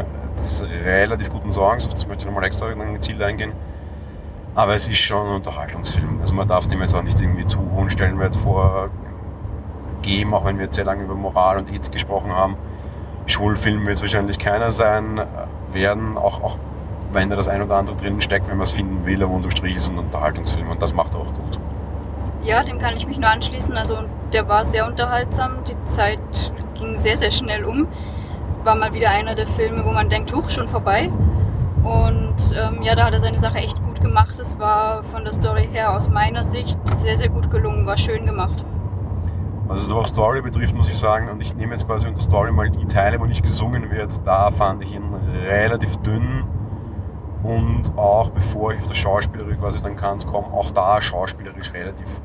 relativ 0.84 1.30
guten 1.30 1.50
Songs, 1.50 1.86
auf 1.86 1.92
das 1.92 2.06
möchte 2.06 2.24
ich 2.24 2.26
nochmal 2.26 2.44
extra 2.44 2.70
gezielt 2.72 3.22
eingehen. 3.22 3.52
Aber 4.54 4.74
es 4.74 4.88
ist 4.88 4.98
schon 4.98 5.28
ein 5.28 5.34
Unterhaltungsfilm. 5.36 6.20
Also 6.20 6.34
man 6.34 6.48
darf 6.48 6.66
dem 6.66 6.80
jetzt 6.80 6.94
auch 6.94 7.02
nicht 7.02 7.20
irgendwie 7.20 7.46
zu 7.46 7.60
hohen 7.74 7.88
Stellenwert 7.88 8.36
vorgeben, 8.36 10.34
auch 10.34 10.44
wenn 10.44 10.58
wir 10.58 10.64
jetzt 10.66 10.74
sehr 10.74 10.84
lange 10.84 11.04
über 11.04 11.14
Moral 11.14 11.58
und 11.58 11.72
Ethik 11.72 11.92
gesprochen 11.92 12.32
haben. 12.32 12.56
Schwulfilm 13.26 13.86
wird 13.86 13.96
es 13.96 14.02
wahrscheinlich 14.02 14.38
keiner 14.38 14.70
sein, 14.70 15.20
werden, 15.72 16.18
auch, 16.18 16.42
auch 16.42 16.58
wenn 17.12 17.30
da 17.30 17.36
das 17.36 17.48
ein 17.48 17.62
oder 17.62 17.76
andere 17.76 17.96
drin 17.96 18.20
steckt, 18.20 18.48
wenn 18.48 18.56
man 18.56 18.64
es 18.64 18.72
finden 18.72 19.04
will, 19.04 19.22
aber 19.22 19.32
unterm 19.32 19.50
Strich 19.50 19.74
ist 19.74 19.90
ein 19.90 19.98
Unterhaltungsfilm 19.98 20.68
und 20.68 20.80
das 20.80 20.94
macht 20.94 21.14
er 21.14 21.20
auch 21.20 21.34
gut. 21.34 21.58
Ja, 22.42 22.62
dem 22.62 22.78
kann 22.78 22.96
ich 22.96 23.06
mich 23.06 23.18
nur 23.18 23.30
anschließen. 23.30 23.76
Also 23.76 23.98
der 24.32 24.48
war 24.48 24.64
sehr 24.64 24.86
unterhaltsam, 24.86 25.64
die 25.68 25.76
Zeit 25.84 26.52
ging 26.74 26.96
sehr, 26.96 27.16
sehr 27.16 27.30
schnell 27.30 27.64
um. 27.64 27.88
War 28.64 28.74
mal 28.74 28.94
wieder 28.94 29.10
einer 29.10 29.34
der 29.34 29.46
Filme, 29.46 29.84
wo 29.84 29.90
man 29.90 30.08
denkt, 30.08 30.34
huch, 30.34 30.50
schon 30.50 30.68
vorbei. 30.68 31.10
Und 31.82 32.54
ähm, 32.54 32.82
ja, 32.82 32.94
da 32.94 33.06
hat 33.06 33.14
er 33.14 33.20
seine 33.20 33.38
Sache 33.38 33.58
echt 33.58 33.82
gut 33.82 34.00
gemacht. 34.00 34.38
Es 34.38 34.58
war 34.58 35.02
von 35.04 35.24
der 35.24 35.32
Story 35.32 35.68
her 35.70 35.94
aus 35.94 36.10
meiner 36.10 36.44
Sicht 36.44 36.78
sehr, 36.86 37.16
sehr 37.16 37.28
gut 37.28 37.50
gelungen, 37.50 37.86
war 37.86 37.96
schön 37.96 38.26
gemacht. 38.26 38.64
Was 39.66 39.82
es 39.82 39.92
aber 39.92 40.00
auch 40.00 40.06
Story 40.06 40.42
betrifft, 40.42 40.74
muss 40.74 40.88
ich 40.88 40.98
sagen, 40.98 41.28
und 41.28 41.40
ich 41.40 41.54
nehme 41.54 41.72
jetzt 41.72 41.86
quasi 41.86 42.08
unter 42.08 42.20
Story 42.20 42.50
mal 42.50 42.70
die 42.70 42.86
Teile, 42.86 43.20
wo 43.20 43.24
nicht 43.24 43.42
gesungen 43.42 43.90
wird, 43.90 44.26
da 44.26 44.50
fand 44.50 44.82
ich 44.82 44.92
ihn 44.92 45.14
relativ 45.46 45.96
dünn. 45.98 46.44
Und 47.42 47.96
auch 47.96 48.30
bevor 48.30 48.72
ich 48.72 48.80
auf 48.80 48.86
das 48.86 48.98
Schauspielerische 48.98 49.56
quasi 49.56 49.80
dann 49.80 49.96
kann 49.96 50.18
komme, 50.18 50.48
auch 50.48 50.70
da 50.70 51.00
schauspielerisch 51.00 51.72
relativ 51.72 52.20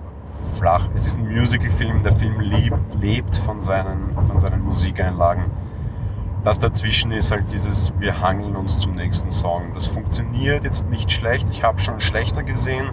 flach. 0.58 0.90
Es 0.94 1.06
ist 1.06 1.18
ein 1.18 1.28
Musical-Film, 1.32 2.04
der 2.04 2.12
Film 2.12 2.40
lebt, 2.40 2.96
lebt 3.00 3.38
von, 3.38 3.62
seinen, 3.62 4.14
von 4.28 4.40
seinen 4.40 4.62
Musikeinlagen 4.62 5.46
das 6.46 6.60
dazwischen 6.60 7.12
ist 7.12 7.32
halt 7.32 7.52
dieses, 7.52 7.92
wir 8.00 8.22
hangeln 8.22 8.56
uns 8.56 8.80
zum 8.80 8.94
nächsten 8.94 9.32
Song. 9.32 9.74
Das 9.74 9.88
funktioniert 9.88 10.64
jetzt 10.64 10.88
nicht 10.92 11.12
schlecht. 11.12 11.50
Ich 11.50 11.64
habe 11.64 11.80
schon 11.80 12.00
schlechter 12.00 12.44
gesehen, 12.44 12.92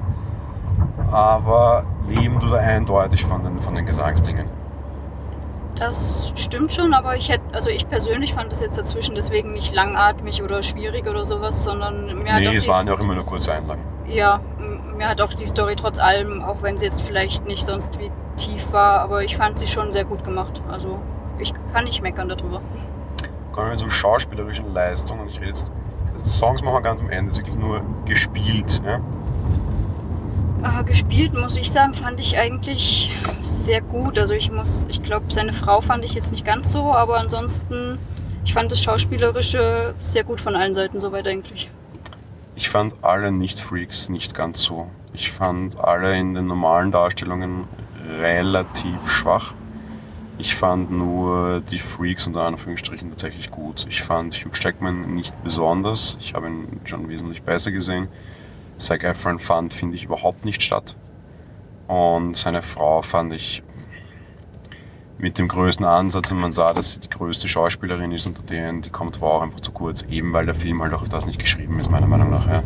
aber 1.11 1.85
leben 2.09 2.41
du 2.41 2.49
da 2.49 2.57
eindeutig 2.57 3.27
von 3.27 3.45
den, 3.45 3.61
von 3.61 3.75
den 3.75 3.85
Gesangsdingen. 3.85 4.47
Das 5.77 6.33
stimmt 6.37 6.73
schon, 6.73 6.95
aber 6.95 7.17
ich 7.17 7.29
hätte, 7.31 7.43
also 7.53 7.71
ich 7.71 7.89
persönlich 7.89 8.35
fand 8.35 8.53
das 8.53 8.61
jetzt 8.61 8.79
dazwischen 8.79 9.15
deswegen 9.15 9.53
nicht 9.53 9.75
langatmig 9.75 10.43
oder 10.43 10.63
schwierig 10.63 11.09
oder 11.09 11.25
sowas, 11.25 11.65
sondern 11.65 12.23
mir 12.23 12.35
hat 12.35 12.41
Nee, 12.41 12.57
es 12.57 12.69
waren 12.69 12.87
ja 12.87 12.95
auch 12.95 13.01
immer 13.01 13.15
nur 13.15 13.25
kurze 13.25 13.53
Einlagen. 13.53 13.83
Ja, 14.07 14.41
mir 14.97 15.09
hat 15.09 15.21
auch 15.21 15.33
die 15.33 15.47
Story 15.47 15.75
trotz 15.77 15.99
allem, 15.99 16.43
auch 16.43 16.63
wenn 16.63 16.77
sie 16.77 16.85
jetzt 16.85 17.03
vielleicht 17.03 17.47
nicht 17.47 17.65
sonst 17.65 17.99
wie 17.99 18.11
tief 18.37 18.73
war, 18.73 19.01
aber 19.01 19.25
ich 19.25 19.37
fand 19.37 19.59
sie 19.59 19.67
schon 19.67 19.93
sehr 19.93 20.05
gut 20.05 20.25
gemacht. 20.25 20.63
Also 20.71 20.99
ich 21.39 21.53
kann 21.73 21.85
nicht 21.85 22.03
meckern 22.03 22.29
darüber 22.29 22.61
kommen 23.53 23.71
wir 23.71 23.77
zur 23.77 23.91
schauspielerischen 23.91 24.73
Leistung. 24.73 25.21
Und 25.21 25.29
ich 25.29 25.37
rede 25.37 25.49
jetzt, 25.49 25.71
Songs 26.25 26.63
machen 26.63 26.75
wir 26.75 26.83
ganz 26.83 27.01
am 27.01 27.11
Ende, 27.11 27.31
ist 27.31 27.39
wirklich 27.39 27.57
nur 27.57 27.83
gespielt. 28.07 28.83
Ja? 28.85 29.01
Äh, 30.63 30.85
gespielt, 30.85 31.35
muss 31.35 31.57
ich 31.57 31.73
sagen, 31.73 31.93
fand 31.93 32.21
ich 32.21 32.39
eigentlich 32.39 33.11
sehr 33.43 33.81
gut. 33.81 34.19
Also 34.19 34.35
ich 34.35 34.51
muss, 34.51 34.87
ich 34.89 35.03
glaube, 35.03 35.27
seine 35.29 35.53
Frau 35.53 35.81
fand 35.81 36.05
ich 36.05 36.15
jetzt 36.15 36.31
nicht 36.31 36.45
ganz 36.45 36.71
so, 36.71 36.93
aber 36.93 37.19
ansonsten, 37.19 37.99
ich 38.45 38.55
fand 38.55 38.71
das 38.71 38.81
Schauspielerische 38.81 39.95
sehr 40.01 40.23
gut 40.23 40.41
von 40.41 40.55
allen 40.55 40.75
Seiten 40.75 41.01
soweit 41.01 41.27
eigentlich. 41.27 41.69
Ich 42.55 42.69
fand 42.69 42.95
alle 43.03 43.33
Nicht-Freaks 43.33 44.09
nicht 44.09 44.35
ganz 44.35 44.63
so. 44.63 44.89
Ich 45.13 45.33
fand 45.33 45.79
alle 45.81 46.17
in 46.17 46.35
den 46.35 46.47
normalen 46.47 46.93
Darstellungen 46.93 47.65
relativ 48.21 49.11
schwach. 49.11 49.55
Ich 50.39 50.55
fand 50.55 50.93
nur 50.93 51.61
die 51.61 51.79
Freaks 51.79 52.27
unter 52.27 52.45
Anführungsstrichen 52.45 53.11
tatsächlich 53.11 53.51
gut. 53.51 53.87
Ich 53.89 54.03
fand 54.03 54.35
Hugh 54.37 54.51
Jackman 54.53 55.15
nicht 55.15 55.35
besonders. 55.43 56.17
Ich 56.21 56.35
habe 56.35 56.47
ihn 56.47 56.81
schon 56.85 57.09
wesentlich 57.09 57.43
besser 57.43 57.73
gesehen. 57.73 58.09
Zac 58.77 59.05
Efron 59.05 59.39
fand, 59.39 59.73
finde 59.73 59.97
ich, 59.97 60.05
überhaupt 60.05 60.45
nicht 60.45 60.63
statt. 60.63 60.97
Und 61.89 62.37
seine 62.37 62.63
Frau 62.63 63.03
fand 63.03 63.33
ich 63.33 63.63
mit 65.19 65.39
dem 65.39 65.47
größten 65.47 65.87
Ansatz 65.87 66.33
und 66.33 66.41
man 66.41 66.51
sah, 66.51 66.73
dass 66.73 66.95
sie 66.95 67.01
die 67.01 67.09
größte 67.09 67.47
Schauspielerin 67.49 68.11
ist 68.11 68.27
unter 68.27 68.43
denen, 68.43 68.83
die 68.83 68.91
kommt 68.91 69.21
war 69.21 69.31
auch 69.31 69.43
einfach 69.43 69.61
zu 69.61 69.71
kurz, 69.71 70.03
eben 70.03 70.33
weil 70.33 70.45
der 70.45 70.55
Film 70.55 70.83
halt 70.83 70.93
auch 70.93 71.03
auf 71.03 71.09
das 71.09 71.27
nicht 71.27 71.39
geschrieben 71.39 71.79
ist, 71.79 71.91
meiner 71.91 72.09
Meinung 72.09 72.31
nach. 72.31 72.49
Ja. 72.49 72.63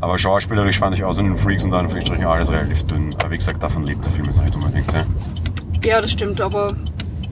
Aber 0.00 0.18
schauspielerisch 0.18 0.78
fand 0.78 0.96
ich 0.96 1.04
außer 1.04 1.22
den 1.22 1.36
Freaks 1.36 1.64
und 1.64 1.74
Anführungsstrichen 1.74 2.24
alles 2.24 2.50
relativ 2.50 2.84
dünn. 2.84 3.14
Aber 3.14 3.30
wie 3.30 3.36
gesagt, 3.38 3.62
davon 3.62 3.84
lebt 3.84 4.04
der 4.04 4.12
Film 4.12 4.26
jetzt 4.26 4.42
nicht 4.42 4.54
unbedingt. 4.56 4.92
Ja, 4.92 5.04
Ja, 5.84 6.00
das 6.00 6.10
stimmt, 6.10 6.40
aber 6.40 6.74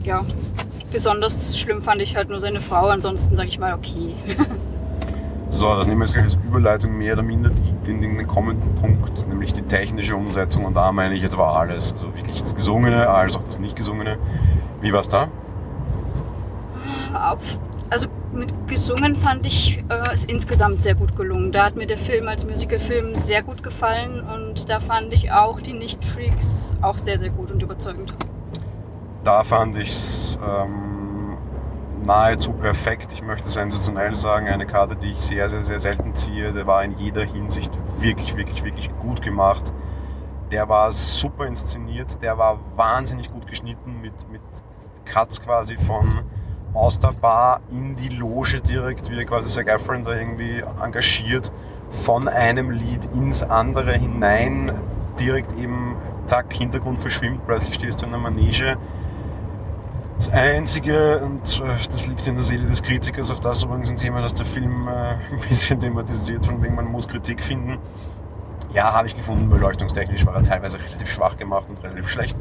ja, 0.03 0.25
besonders 0.91 1.59
schlimm 1.59 1.81
fand 1.81 2.01
ich 2.01 2.15
halt 2.15 2.29
nur 2.29 2.39
seine 2.39 2.61
Frau. 2.61 2.87
Ansonsten 2.87 3.35
sage 3.35 3.49
ich 3.49 3.59
mal, 3.59 3.73
okay. 3.73 4.15
So, 5.57 5.75
das 5.75 5.87
nehmen 5.87 6.01
wir 6.01 6.05
jetzt 6.05 6.13
gleich 6.13 6.25
als 6.25 6.35
Überleitung 6.35 6.95
mehr 6.99 7.13
oder 7.13 7.23
minder 7.23 7.49
die, 7.49 7.71
den, 7.87 7.99
den, 7.99 8.15
den 8.15 8.27
kommenden 8.27 8.75
Punkt, 8.75 9.27
nämlich 9.27 9.53
die 9.53 9.63
technische 9.63 10.15
Umsetzung. 10.15 10.65
Und 10.65 10.75
da 10.75 10.91
meine 10.91 11.15
ich 11.15 11.23
jetzt 11.23 11.33
aber 11.33 11.59
alles. 11.59 11.93
Also 11.93 12.15
wirklich 12.15 12.39
das 12.39 12.53
Gesungene 12.53 13.09
als 13.09 13.35
auch 13.35 13.41
das 13.41 13.57
Nicht-Gesungene. 13.57 14.19
Wie 14.81 14.93
war 14.93 14.99
es 14.99 15.07
da? 15.07 15.29
Also 17.89 18.07
mit 18.33 18.53
gesungen 18.67 19.15
fand 19.15 19.47
ich 19.47 19.83
äh, 19.89 20.13
es 20.13 20.25
insgesamt 20.25 20.83
sehr 20.83 20.93
gut 20.93 21.15
gelungen. 21.15 21.51
Da 21.51 21.65
hat 21.65 21.75
mir 21.75 21.87
der 21.87 21.97
Film 21.97 22.27
als 22.27 22.45
Musicalfilm 22.45 23.15
sehr 23.15 23.41
gut 23.41 23.63
gefallen 23.63 24.21
und 24.21 24.69
da 24.69 24.79
fand 24.79 25.11
ich 25.15 25.31
auch 25.31 25.59
die 25.59 25.73
Nicht-Freaks 25.73 26.75
auch 26.83 26.99
sehr, 26.99 27.17
sehr 27.17 27.29
gut 27.29 27.49
und 27.49 27.63
überzeugend. 27.63 28.13
Da 29.23 29.43
fand 29.43 29.75
ich 29.77 29.87
es 29.87 30.39
ähm, 30.47 30.86
nahezu 32.07 32.53
perfekt. 32.53 33.11
Ich 33.13 33.21
möchte 33.21 33.49
sensationell 33.49 34.15
sagen, 34.15 34.47
eine 34.47 34.65
Karte, 34.65 34.95
die 34.95 35.11
ich 35.11 35.19
sehr, 35.19 35.49
sehr, 35.49 35.65
sehr 35.65 35.79
selten 35.79 36.15
ziehe. 36.15 36.53
Der 36.53 36.65
war 36.65 36.83
in 36.83 36.97
jeder 36.97 37.23
Hinsicht 37.23 37.77
wirklich, 37.99 38.35
wirklich, 38.35 38.63
wirklich 38.63 38.89
gut 38.99 39.21
gemacht. 39.21 39.73
Der 40.51 40.69
war 40.69 40.91
super 40.93 41.45
inszeniert, 41.45 42.21
der 42.23 42.37
war 42.37 42.59
wahnsinnig 42.77 43.29
gut 43.29 43.45
geschnitten 43.45 43.99
mit, 44.01 44.31
mit 44.31 44.41
Cuts 45.03 45.41
quasi 45.41 45.75
von 45.75 46.23
aus 46.73 46.97
der 46.99 47.11
Bar 47.11 47.59
in 47.69 47.95
die 47.95 48.09
Loge 48.09 48.61
direkt, 48.61 49.09
wie 49.09 49.17
er 49.17 49.25
quasi 49.25 49.49
Zac 49.49 49.67
Efron 49.67 50.03
da 50.03 50.13
irgendwie 50.13 50.63
engagiert, 50.81 51.51
von 51.89 52.29
einem 52.29 52.71
Lied 52.71 53.03
ins 53.13 53.43
andere 53.43 53.93
hinein, 53.93 54.71
direkt 55.19 55.53
eben, 55.53 55.97
zack, 56.25 56.53
Hintergrund 56.53 56.99
verschwimmt, 56.99 57.45
plötzlich 57.45 57.75
stehst 57.75 58.01
du 58.01 58.05
in 58.05 58.13
einer 58.13 58.21
Manege. 58.21 58.77
Das 60.17 60.29
Einzige, 60.29 61.19
und 61.19 61.61
äh, 61.61 61.87
das 61.91 62.07
liegt 62.07 62.25
in 62.25 62.33
der 62.33 62.43
Seele 62.43 62.65
des 62.65 62.81
Kritikers, 62.81 63.29
auch 63.29 63.39
das 63.39 63.61
übrigens 63.61 63.91
ein 63.91 63.97
Thema, 63.97 64.19
das 64.19 64.33
der 64.33 64.47
Film 64.47 64.87
äh, 64.87 64.91
ein 65.31 65.39
bisschen 65.47 65.79
thematisiert, 65.79 66.43
von 66.43 66.63
wegen 66.63 66.73
man 66.73 66.85
muss 66.85 67.07
Kritik 67.07 67.43
finden. 67.43 67.77
Ja, 68.73 68.93
habe 68.93 69.05
ich 69.07 69.15
gefunden, 69.15 69.47
beleuchtungstechnisch 69.47 70.25
war 70.25 70.35
er 70.35 70.41
teilweise 70.41 70.79
relativ 70.79 71.11
schwach 71.11 71.37
gemacht 71.37 71.69
und 71.69 71.83
relativ 71.83 72.09
schlecht. 72.09 72.35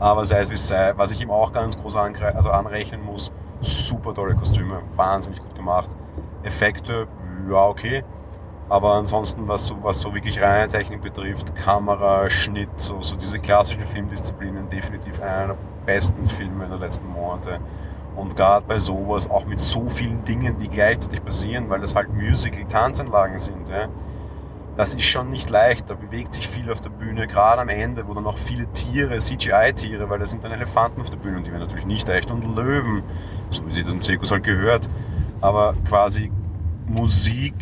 Aber 0.00 0.24
sei 0.24 0.40
es 0.40 0.50
wie 0.50 0.54
es 0.54 0.66
sei, 0.66 0.92
was 0.96 1.12
ich 1.12 1.20
ihm 1.20 1.30
auch 1.30 1.52
ganz 1.52 1.76
groß 1.76 1.94
also 1.96 2.50
anrechnen 2.50 3.04
muss, 3.04 3.30
super 3.60 4.12
tolle 4.12 4.34
Kostüme, 4.34 4.82
wahnsinnig 4.96 5.40
gut 5.40 5.54
gemacht. 5.54 5.90
Effekte, 6.42 7.06
ja 7.48 7.64
okay. 7.64 8.02
Aber 8.68 8.94
ansonsten, 8.94 9.48
was 9.48 9.66
so, 9.66 9.82
was 9.82 10.00
so 10.00 10.14
wirklich 10.14 10.40
reine 10.42 10.68
Technik 10.68 11.00
betrifft, 11.00 11.56
Kamera, 11.56 12.28
Schnitt, 12.28 12.68
so, 12.76 13.00
so 13.00 13.16
diese 13.16 13.38
klassischen 13.38 13.80
Filmdisziplinen, 13.80 14.68
definitiv 14.68 15.20
einer 15.20 15.48
der 15.48 15.58
besten 15.86 16.26
Filme 16.26 16.66
der 16.66 16.78
letzten 16.78 17.08
Monate. 17.08 17.60
Und 18.14 18.36
gerade 18.36 18.66
bei 18.66 18.78
sowas, 18.78 19.30
auch 19.30 19.46
mit 19.46 19.60
so 19.60 19.88
vielen 19.88 20.22
Dingen, 20.24 20.58
die 20.58 20.68
gleichzeitig 20.68 21.24
passieren, 21.24 21.70
weil 21.70 21.80
das 21.80 21.94
halt 21.94 22.12
Musical, 22.12 22.64
Tanzanlagen 22.64 23.38
sind, 23.38 23.68
ja, 23.68 23.88
das 24.76 24.94
ist 24.94 25.04
schon 25.04 25.30
nicht 25.30 25.50
leicht. 25.50 25.90
Da 25.90 25.94
bewegt 25.94 26.34
sich 26.34 26.46
viel 26.46 26.70
auf 26.70 26.80
der 26.80 26.90
Bühne, 26.90 27.26
gerade 27.26 27.62
am 27.62 27.68
Ende, 27.68 28.06
wo 28.06 28.14
dann 28.14 28.24
noch 28.24 28.38
viele 28.38 28.70
Tiere, 28.72 29.16
CGI-Tiere, 29.16 30.08
weil 30.08 30.18
da 30.18 30.26
sind 30.26 30.44
dann 30.44 30.52
Elefanten 30.52 31.00
auf 31.00 31.10
der 31.10 31.18
Bühne 31.18 31.38
und 31.38 31.46
die 31.46 31.50
werden 31.50 31.62
natürlich 31.62 31.86
nicht 31.86 32.08
echt 32.08 32.30
und 32.30 32.44
Löwen, 32.56 33.02
so 33.50 33.66
wie 33.66 33.72
sich 33.72 33.82
das 33.82 33.92
im 33.92 34.02
Zirkus 34.02 34.30
halt 34.30 34.44
gehört. 34.44 34.88
Aber 35.40 35.74
quasi 35.88 36.30
Musik, 36.86 37.54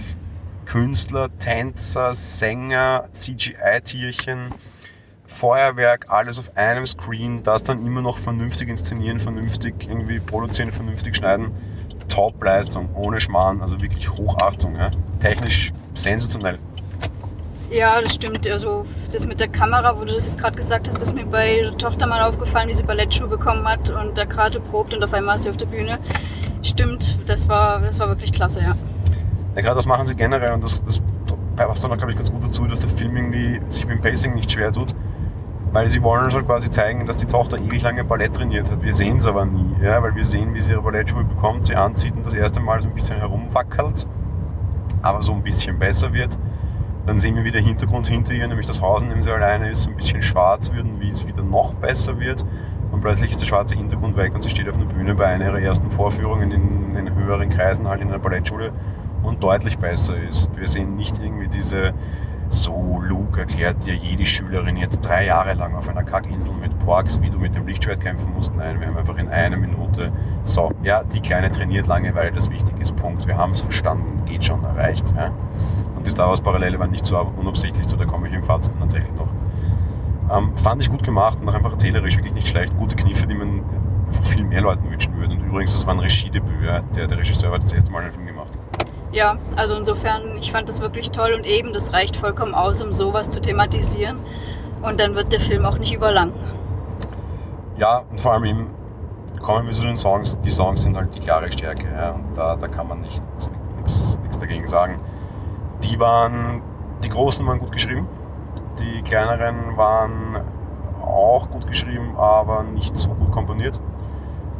Künstler, 0.67 1.31
Tänzer, 1.39 2.13
Sänger, 2.13 3.09
CGI-Tierchen, 3.13 4.51
Feuerwerk, 5.27 6.07
alles 6.09 6.39
auf 6.39 6.57
einem 6.57 6.85
Screen, 6.85 7.43
das 7.43 7.65
dann 7.65 7.85
immer 7.87 8.03
noch 8.03 8.19
vernünftig 8.19 8.69
inszenieren, 8.69 9.19
vernünftig 9.19 9.75
irgendwie 9.89 10.21
produzieren, 10.21 10.73
vernünftig 10.73 11.17
schneiden. 11.17 11.53
Top-Leistung, 12.09 12.95
ohne 12.95 13.21
Schmarrn, 13.21 13.61
also 13.61 13.81
wirklich 13.81 14.11
Hochachtung. 14.11 14.77
Ja. 14.77 14.91
Technisch 15.21 15.73
sensationell. 15.95 16.59
Ja, 17.71 18.01
das 18.01 18.15
stimmt. 18.15 18.47
Also 18.49 18.87
das 19.11 19.27
mit 19.27 19.41
der 19.41 19.49
Kamera, 19.49 19.99
wo 19.99 20.05
du 20.05 20.15
das 20.15 20.25
jetzt 20.25 20.39
gerade 20.39 20.57
gesagt 20.57 20.87
hast, 20.89 20.97
das 20.97 21.09
ist 21.09 21.15
mir 21.15 21.27
bei 21.27 21.63
der 21.63 21.77
Tochter 21.77 22.07
mal 22.07 22.23
aufgefallen, 22.23 22.69
wie 22.69 22.75
sie 22.75 22.85
Ballettschuhe 22.85 23.27
bekommen 23.29 23.67
hat 23.69 23.91
und 23.91 24.17
da 24.17 24.25
gerade 24.25 24.61
probt 24.61 24.95
und 24.95 25.03
auf 25.03 25.13
einmal 25.13 25.35
ist 25.35 25.45
sie 25.45 25.51
auf 25.51 25.57
der 25.57 25.67
Bühne. 25.67 25.99
Stimmt, 26.63 27.19
das 27.27 27.49
war, 27.49 27.81
das 27.81 27.99
war 27.99 28.09
wirklich 28.09 28.33
klasse, 28.33 28.63
ja. 28.63 28.77
Ja, 29.57 29.63
gerade 29.63 29.77
das 29.77 29.87
machen 29.87 30.05
sie 30.05 30.15
generell 30.15 30.53
und 30.53 30.63
das, 30.63 30.85
das 30.85 31.01
passt 31.57 31.83
dann 31.83 31.97
glaube 31.97 32.11
ich, 32.11 32.17
ganz 32.19 32.31
gut 32.31 32.45
dazu, 32.45 32.67
dass 32.67 32.81
der 32.81 32.91
Film 32.91 33.17
irgendwie 33.17 33.59
sich 33.69 33.87
mit 33.87 33.97
dem 33.97 34.03
Pacing 34.03 34.35
nicht 34.35 34.53
schwer 34.53 34.71
tut. 34.71 34.95
Weil 35.73 35.89
sie 35.89 36.03
wollen 36.03 36.27
uns 36.27 36.35
halt 36.35 36.47
quasi 36.47 36.71
zeigen, 36.71 37.07
dass 37.07 37.17
die 37.17 37.27
Tochter 37.27 37.59
ewig 37.59 37.83
lange 37.83 38.05
Ballett 38.05 38.37
trainiert 38.37 38.71
hat. 38.71 38.83
Wir 38.83 38.93
sehen 38.93 39.17
es 39.17 39.27
aber 39.27 39.47
nie, 39.47 39.75
ja, 39.83 40.03
weil 40.03 40.15
wir 40.15 40.25
sehen, 40.25 40.53
wie 40.53 40.61
sie 40.61 40.73
ihre 40.73 40.83
Ballettschuhe 40.83 41.25
bekommt, 41.25 41.67
sie 41.67 41.75
anzieht 41.75 42.15
und 42.15 42.27
das 42.27 42.35
erste 42.35 42.61
Mal 42.61 42.83
so 42.83 42.89
ein 42.89 42.95
bisschen 42.95 43.19
herumwackelt, 43.19 44.07
aber 45.01 45.23
so 45.23 45.33
ein 45.33 45.43
bisschen 45.43 45.79
besser 45.79 46.13
wird. 46.13 46.39
Dann 47.07 47.19
sehen 47.19 47.35
wir, 47.35 47.45
wie 47.45 47.51
der 47.51 47.63
Hintergrund 47.63 48.09
hinter 48.09 48.35
ihr, 48.35 48.47
nämlich 48.47 48.67
das 48.67 48.83
Haus, 48.83 49.03
in 49.03 49.09
dem 49.09 49.23
sie 49.23 49.33
alleine 49.33 49.71
ist, 49.71 49.85
so 49.85 49.91
ein 49.91 49.97
bisschen 49.97 50.21
schwarz 50.21 50.71
wird 50.71 50.85
und 50.85 51.01
wie 51.01 51.09
es 51.09 51.27
wieder 51.27 51.43
noch 51.43 51.73
besser 51.75 52.21
wird. 52.21 52.45
Und 52.93 53.01
plötzlich 53.01 53.31
ist 53.31 53.41
der 53.41 53.47
schwarze 53.47 53.75
Hintergrund 53.75 54.17
weg 54.17 54.35
und 54.35 54.43
sie 54.43 54.51
steht 54.51 54.69
auf 54.69 54.77
einer 54.77 54.87
Bühne 54.87 55.15
bei 55.15 55.27
einer 55.27 55.47
ihrer 55.47 55.61
ersten 55.61 55.91
Vorführungen 55.91 56.51
in 56.53 56.95
den 56.95 57.15
höheren 57.15 57.49
Kreisen, 57.49 57.89
halt 57.89 58.03
in 58.03 58.09
einer 58.09 58.19
Ballettschule 58.19 58.73
und 59.27 59.43
deutlich 59.43 59.79
besser 59.79 60.17
ist. 60.17 60.57
Wir 60.57 60.69
sehen 60.69 60.95
nicht 60.95 61.19
irgendwie 61.19 61.49
diese, 61.49 61.93
so 62.49 63.03
Luke 63.05 63.41
erklärt 63.41 63.85
dir 63.85 63.95
jede 63.95 64.25
Schülerin 64.25 64.77
jetzt 64.77 65.01
drei 65.01 65.27
Jahre 65.27 65.55
lang 65.55 65.75
auf 65.75 65.89
einer 65.89 66.05
Kackinsel 66.05 66.55
mit 66.55 66.79
Porks, 66.79 67.21
wie 67.21 67.29
du 67.29 67.39
mit 67.39 67.55
dem 67.57 67.67
Lichtschwert 67.67 68.01
kämpfen 68.01 68.33
musst. 68.33 68.55
Nein, 68.55 68.81
wir 68.81 68.87
haben 68.87 68.97
einfach 68.97 69.19
in 69.19 69.29
einer 69.29 69.57
Minute, 69.57 70.13
so, 70.45 70.71
ja, 70.83 71.03
die 71.03 71.21
Kleine 71.21 71.51
trainiert 71.51 71.89
lange, 71.89 72.15
weil 72.15 72.31
das 72.31 72.51
wichtig 72.51 72.79
ist, 72.79 72.95
Punkt. 72.95 73.27
Wir 73.27 73.37
haben 73.37 73.51
es 73.51 73.61
verstanden, 73.61 74.25
geht 74.27 74.45
schon, 74.45 74.63
erreicht. 74.63 75.13
Ja. 75.17 75.33
Und 75.97 76.07
die 76.07 76.11
Star 76.11 76.29
Wars 76.29 76.41
Parallele 76.41 76.79
waren 76.79 76.93
nicht 76.93 77.05
so 77.05 77.19
unabsichtlich, 77.19 77.89
so 77.89 77.97
da 77.97 78.05
komme 78.05 78.29
ich 78.29 78.35
im 78.35 78.45
Fazit 78.45 78.79
tatsächlich 78.79 79.15
noch. 79.17 79.29
Ähm, 80.31 80.57
fand 80.57 80.83
ich 80.83 80.89
gut 80.89 81.03
gemacht 81.03 81.39
und 81.41 81.49
auch 81.49 81.55
einfach 81.55 81.73
erzählerisch 81.73 82.17
wirklich 82.17 82.35
nicht 82.35 82.49
schlecht. 82.49 82.77
Gute 82.77 82.97
Kniffe, 82.97 83.27
die 83.27 83.35
man 83.35 83.63
einfach 84.07 84.25
viel 84.25 84.45
mehr 84.45 84.61
Leuten 84.61 84.89
wünschen 84.91 85.17
würde. 85.17 85.35
Und 85.35 85.41
übrigens, 85.45 85.73
das 85.73 85.87
war 85.87 85.95
ein 85.95 86.01
Regiedebüt. 86.01 86.63
Ja. 86.65 86.81
Der, 86.95 87.07
der 87.07 87.19
Regisseur 87.19 87.53
hat 87.53 87.65
das 87.65 87.73
erste 87.73 87.93
Mal 87.93 88.03
einen 88.03 88.13
Film 88.13 88.27
gemacht. 88.27 88.36
Ja, 89.17 89.39
also 89.57 89.77
insofern, 89.77 90.37
ich 90.37 90.53
fand 90.53 90.69
das 90.69 90.83
wirklich 90.83 91.11
toll 91.11 91.33
und 91.33 91.47
eben, 91.47 91.73
das 91.73 91.95
reicht 91.95 92.19
vollkommen 92.19 92.53
aus, 92.53 92.83
um 92.83 92.93
sowas 92.93 93.31
zu 93.31 93.41
thematisieren. 93.41 94.19
Und 94.83 95.01
dann 95.01 95.15
wird 95.15 95.33
der 95.33 95.41
Film 95.41 95.65
auch 95.65 95.79
nicht 95.79 95.95
überlang. 95.95 96.35
Ja, 97.79 98.03
und 98.11 98.21
vor 98.21 98.35
allem 98.35 98.67
kommen 99.41 99.65
wir 99.65 99.73
zu 99.73 99.85
den 99.85 99.97
Songs. 99.97 100.39
Die 100.41 100.51
Songs 100.51 100.83
sind 100.83 100.99
halt 100.99 101.15
die 101.15 101.21
klare 101.21 101.51
Stärke. 101.51 101.87
Ja. 101.97 102.11
Und 102.11 102.37
da, 102.37 102.57
da 102.57 102.69
kann 102.69 102.89
man 102.89 103.01
nicht, 103.01 103.23
nichts 103.79 104.39
dagegen 104.39 104.67
sagen. 104.67 105.01
Die 105.83 105.99
waren, 105.99 106.61
die 107.03 107.09
Großen 107.09 107.47
waren 107.47 107.59
gut 107.59 107.73
geschrieben. 107.73 108.07
Die 108.81 109.01
kleineren 109.01 109.79
waren 109.79 110.43
auch 111.03 111.49
gut 111.49 111.67
geschrieben, 111.67 112.17
aber 112.19 112.65
nicht 112.65 112.95
so 112.95 113.09
gut 113.15 113.31
komponiert. 113.31 113.81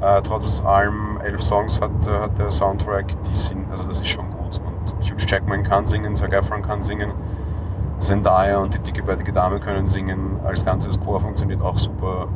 Äh, 0.01 0.23
trotz 0.23 0.63
allem 0.65 1.21
elf 1.23 1.43
Songs 1.43 1.83
hat, 1.83 2.09
äh, 2.09 2.19
hat 2.21 2.39
der 2.39 2.51
Soundtrack, 2.51 3.23
die 3.25 3.35
sind, 3.35 3.71
also 3.71 3.87
das 3.87 4.01
ist 4.01 4.09
schon 4.09 4.26
Jackman 5.19 5.63
kann 5.63 5.87
singen, 5.87 6.15
Zac 6.15 6.33
Efron 6.33 6.63
kann 6.63 6.81
singen, 6.81 7.13
Zendaya 7.99 8.59
und 8.59 8.75
die 8.75 8.79
dickebärtige 8.79 9.33
Dame 9.33 9.59
können 9.61 9.87
singen. 9.87 10.39
Als 10.45 10.65
ganzes 10.65 11.01
Chor 11.01 11.21
funktioniert 11.21 11.63
auch 11.63 11.79
super. 11.79 12.29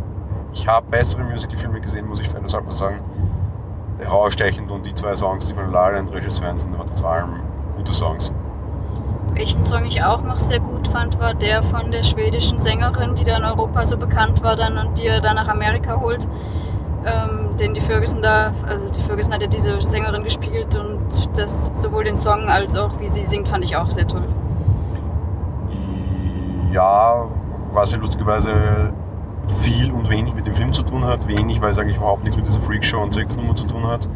Ich 0.53 0.66
habe 0.66 0.87
bessere 0.90 1.23
Musicalfilme 1.23 1.81
gesehen, 1.81 2.07
muss 2.07 2.21
ich 2.21 2.29
fairerweise 2.29 2.77
sagen. 2.77 3.01
Herausstechend 3.99 4.71
und 4.71 4.87
die 4.87 4.95
zwei 4.95 5.14
Songs, 5.14 5.47
die 5.47 5.55
von 5.55 5.71
La 5.71 5.88
La 5.88 5.97
Land 5.97 6.12
Regisseuren 6.12 6.57
sind, 6.57 6.75
aber 6.75 6.87
trotz 6.87 7.05
allem 7.05 7.40
gute 7.77 7.93
Songs. 7.93 8.33
Welchen 9.35 9.62
Song 9.62 9.85
ich 9.85 10.03
auch 10.03 10.23
noch 10.23 10.38
sehr 10.38 10.61
gut 10.61 10.88
fand, 10.88 11.21
war 11.21 11.35
der 11.35 11.62
von 11.62 11.90
der 11.93 12.03
schwedischen 12.03 12.59
Sängerin, 12.59 13.14
die 13.14 13.25
da 13.25 13.37
in 13.37 13.45
Europa 13.45 13.85
so 13.85 13.97
bekannt 13.97 14.43
war 14.43 14.57
dann 14.57 14.77
und 14.79 14.99
die 14.99 15.07
er 15.07 15.21
dann 15.21 15.37
nach 15.37 15.49
Amerika 15.49 16.01
holt. 16.01 16.27
Ähm, 17.05 17.57
den 17.59 17.73
die 17.73 17.81
Ferguson 17.81 18.21
da, 18.21 18.53
also 18.67 18.89
die 18.91 19.01
Ferguson 19.01 19.33
hat 19.33 19.41
ja 19.41 19.49
diese 19.49 19.81
Sängerin 19.81 20.23
gespielt 20.23 20.77
und 20.77 21.01
das 21.39 21.73
sowohl 21.75 22.05
den 22.05 22.17
Song 22.17 22.49
als 22.49 22.77
auch 22.77 23.01
wie 23.01 23.09
sie 23.09 23.25
singt, 23.25 23.49
fand 23.49 23.65
ich 23.65 23.75
auch 23.77 23.91
sehr 23.91 24.07
toll. 24.07 24.27
Ja, 26.73 27.27
was 27.73 27.93
ja 27.93 27.99
lustigerweise 27.99 28.93
viel 29.51 29.91
und 29.91 30.09
wenig 30.09 30.35
mit 30.35 30.47
dem 30.47 30.55
Film 30.55 30.73
zu 30.73 30.83
tun 30.83 31.05
hat. 31.05 31.27
Wenig, 31.27 31.61
weil 31.61 31.71
es 31.71 31.79
eigentlich 31.79 31.97
überhaupt 31.97 32.23
nichts 32.23 32.37
mit 32.37 32.47
dieser 32.47 32.61
Freakshow 32.61 33.03
und 33.03 33.13
Zirkusnummer 33.13 33.57
zu 33.57 33.67
tun 33.67 33.87
hat. 33.87 34.09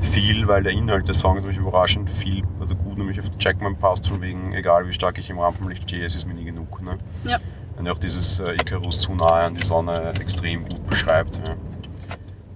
Viel, 0.00 0.48
weil 0.48 0.62
der 0.62 0.72
Inhalt 0.72 1.08
des 1.08 1.20
Songs 1.20 1.42
nämlich 1.42 1.58
überraschend 1.58 2.08
viel, 2.08 2.42
also 2.58 2.74
gut 2.74 2.96
nämlich 2.96 3.18
auf 3.18 3.26
Jackman 3.38 3.76
passt, 3.76 4.08
von 4.08 4.20
wegen, 4.22 4.54
egal 4.54 4.88
wie 4.88 4.92
stark 4.92 5.18
ich 5.18 5.28
im 5.28 5.38
Rampenlicht 5.38 5.82
stehe, 5.82 6.04
es 6.04 6.14
ist 6.14 6.26
mir 6.26 6.34
nie 6.34 6.44
genug. 6.44 6.82
Ne? 6.82 6.96
Ja. 7.24 7.38
Und 7.76 7.88
auch 7.88 7.98
dieses 7.98 8.40
äh, 8.40 8.54
Icarus 8.54 8.98
zu 8.98 9.14
nahe 9.14 9.44
an 9.44 9.54
die 9.54 9.62
Sonne 9.62 10.12
extrem 10.20 10.66
gut 10.66 10.86
beschreibt. 10.86 11.38
Ja. 11.38 11.54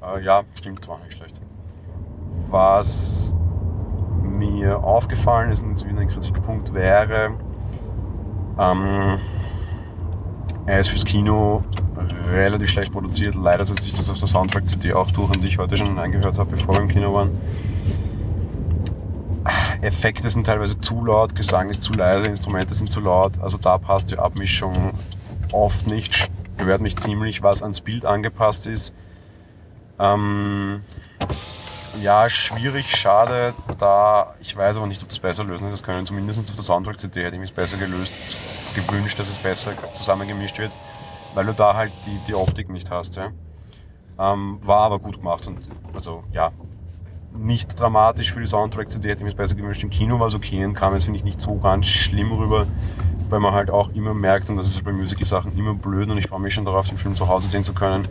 Äh, 0.04 0.22
ja, 0.22 0.42
stimmt, 0.54 0.86
war 0.88 0.98
nicht 0.98 1.16
schlecht. 1.16 1.40
Was 2.48 3.34
mir 4.22 4.82
aufgefallen 4.82 5.50
ist 5.50 5.62
und 5.62 5.84
wieder 5.86 6.00
ein 6.00 6.08
Kritikpunkt 6.08 6.74
wäre, 6.74 7.32
ähm, 8.58 9.18
er 10.66 10.80
ist 10.80 10.88
fürs 10.88 11.04
Kino 11.04 11.62
relativ 12.30 12.70
schlecht 12.70 12.92
produziert. 12.92 13.34
Leider 13.34 13.64
setzt 13.64 13.82
sich 13.82 13.94
das 13.94 14.10
auf 14.10 14.18
der 14.18 14.28
Soundtrack-CD 14.28 14.92
auch 14.94 15.10
durch, 15.10 15.30
und 15.30 15.42
die 15.42 15.48
ich 15.48 15.58
heute 15.58 15.76
schon 15.76 15.98
eingehört 15.98 16.38
habe, 16.38 16.50
bevor 16.50 16.74
wir 16.74 16.82
im 16.82 16.88
Kino 16.88 17.12
waren. 17.14 17.30
Effekte 19.82 20.30
sind 20.30 20.46
teilweise 20.46 20.80
zu 20.80 21.04
laut, 21.04 21.34
Gesang 21.34 21.68
ist 21.68 21.82
zu 21.82 21.92
leise, 21.92 22.26
Instrumente 22.26 22.72
sind 22.72 22.90
zu 22.90 23.00
laut. 23.00 23.38
Also 23.40 23.58
da 23.58 23.76
passt 23.76 24.10
die 24.10 24.18
Abmischung 24.18 24.92
oft 25.52 25.86
nicht. 25.86 26.30
Stört 26.56 26.80
mich 26.80 26.96
ziemlich, 26.96 27.42
was 27.42 27.62
ans 27.62 27.82
Bild 27.82 28.06
angepasst 28.06 28.66
ist. 28.66 28.94
Ähm, 29.98 30.82
ja, 32.02 32.28
schwierig, 32.28 32.90
schade. 32.94 33.54
Da 33.78 34.34
ich 34.40 34.56
weiß 34.56 34.78
aber 34.78 34.86
nicht, 34.86 35.02
ob 35.02 35.08
das 35.08 35.18
besser 35.18 35.44
lösen 35.44 35.70
das 35.70 35.82
können. 35.82 36.06
Zumindest 36.06 36.40
auf 36.48 36.54
der 36.54 36.64
Soundtrack-CD 36.64 37.22
hätte 37.22 37.36
ich 37.36 37.40
mich 37.40 37.54
besser 37.54 37.76
gelöst, 37.76 38.12
gewünscht, 38.74 39.18
dass 39.18 39.28
es 39.28 39.38
besser 39.38 39.72
zusammengemischt 39.92 40.58
wird, 40.58 40.72
weil 41.34 41.46
du 41.46 41.52
da 41.52 41.74
halt 41.74 41.92
die, 42.06 42.18
die 42.26 42.34
Optik 42.34 42.68
nicht 42.70 42.90
hast. 42.90 43.16
Ja. 43.16 43.30
Ähm, 44.18 44.58
war 44.62 44.82
aber 44.82 44.98
gut 44.98 45.18
gemacht 45.18 45.46
und 45.46 45.58
also 45.92 46.22
ja, 46.32 46.52
nicht 47.36 47.78
dramatisch 47.78 48.32
für 48.32 48.40
die 48.40 48.46
Soundtrack-CD, 48.46 49.10
hätte 49.10 49.24
ich 49.24 49.32
mir 49.32 49.36
besser 49.36 49.56
gewünscht. 49.56 49.82
Im 49.82 49.90
Kino 49.90 50.18
war 50.20 50.26
es 50.26 50.34
okay 50.34 50.64
und 50.64 50.74
kam 50.74 50.92
jetzt, 50.92 51.04
finde 51.04 51.18
ich, 51.18 51.24
nicht 51.24 51.40
so 51.40 51.56
ganz 51.56 51.86
schlimm 51.86 52.32
rüber, 52.32 52.66
weil 53.28 53.40
man 53.40 53.52
halt 53.52 53.70
auch 53.70 53.90
immer 53.90 54.14
merkt, 54.14 54.50
und 54.50 54.56
das 54.56 54.66
ist 54.66 54.76
halt 54.76 54.84
bei 54.84 54.92
Musical-Sachen 54.92 55.56
immer 55.58 55.74
blöd 55.74 56.08
und 56.08 56.18
ich 56.18 56.28
freue 56.28 56.40
mich 56.40 56.54
schon 56.54 56.64
darauf, 56.64 56.88
den 56.88 56.98
Film 56.98 57.14
zu 57.14 57.28
Hause 57.28 57.48
sehen 57.48 57.64
zu 57.64 57.74
können. 57.74 58.06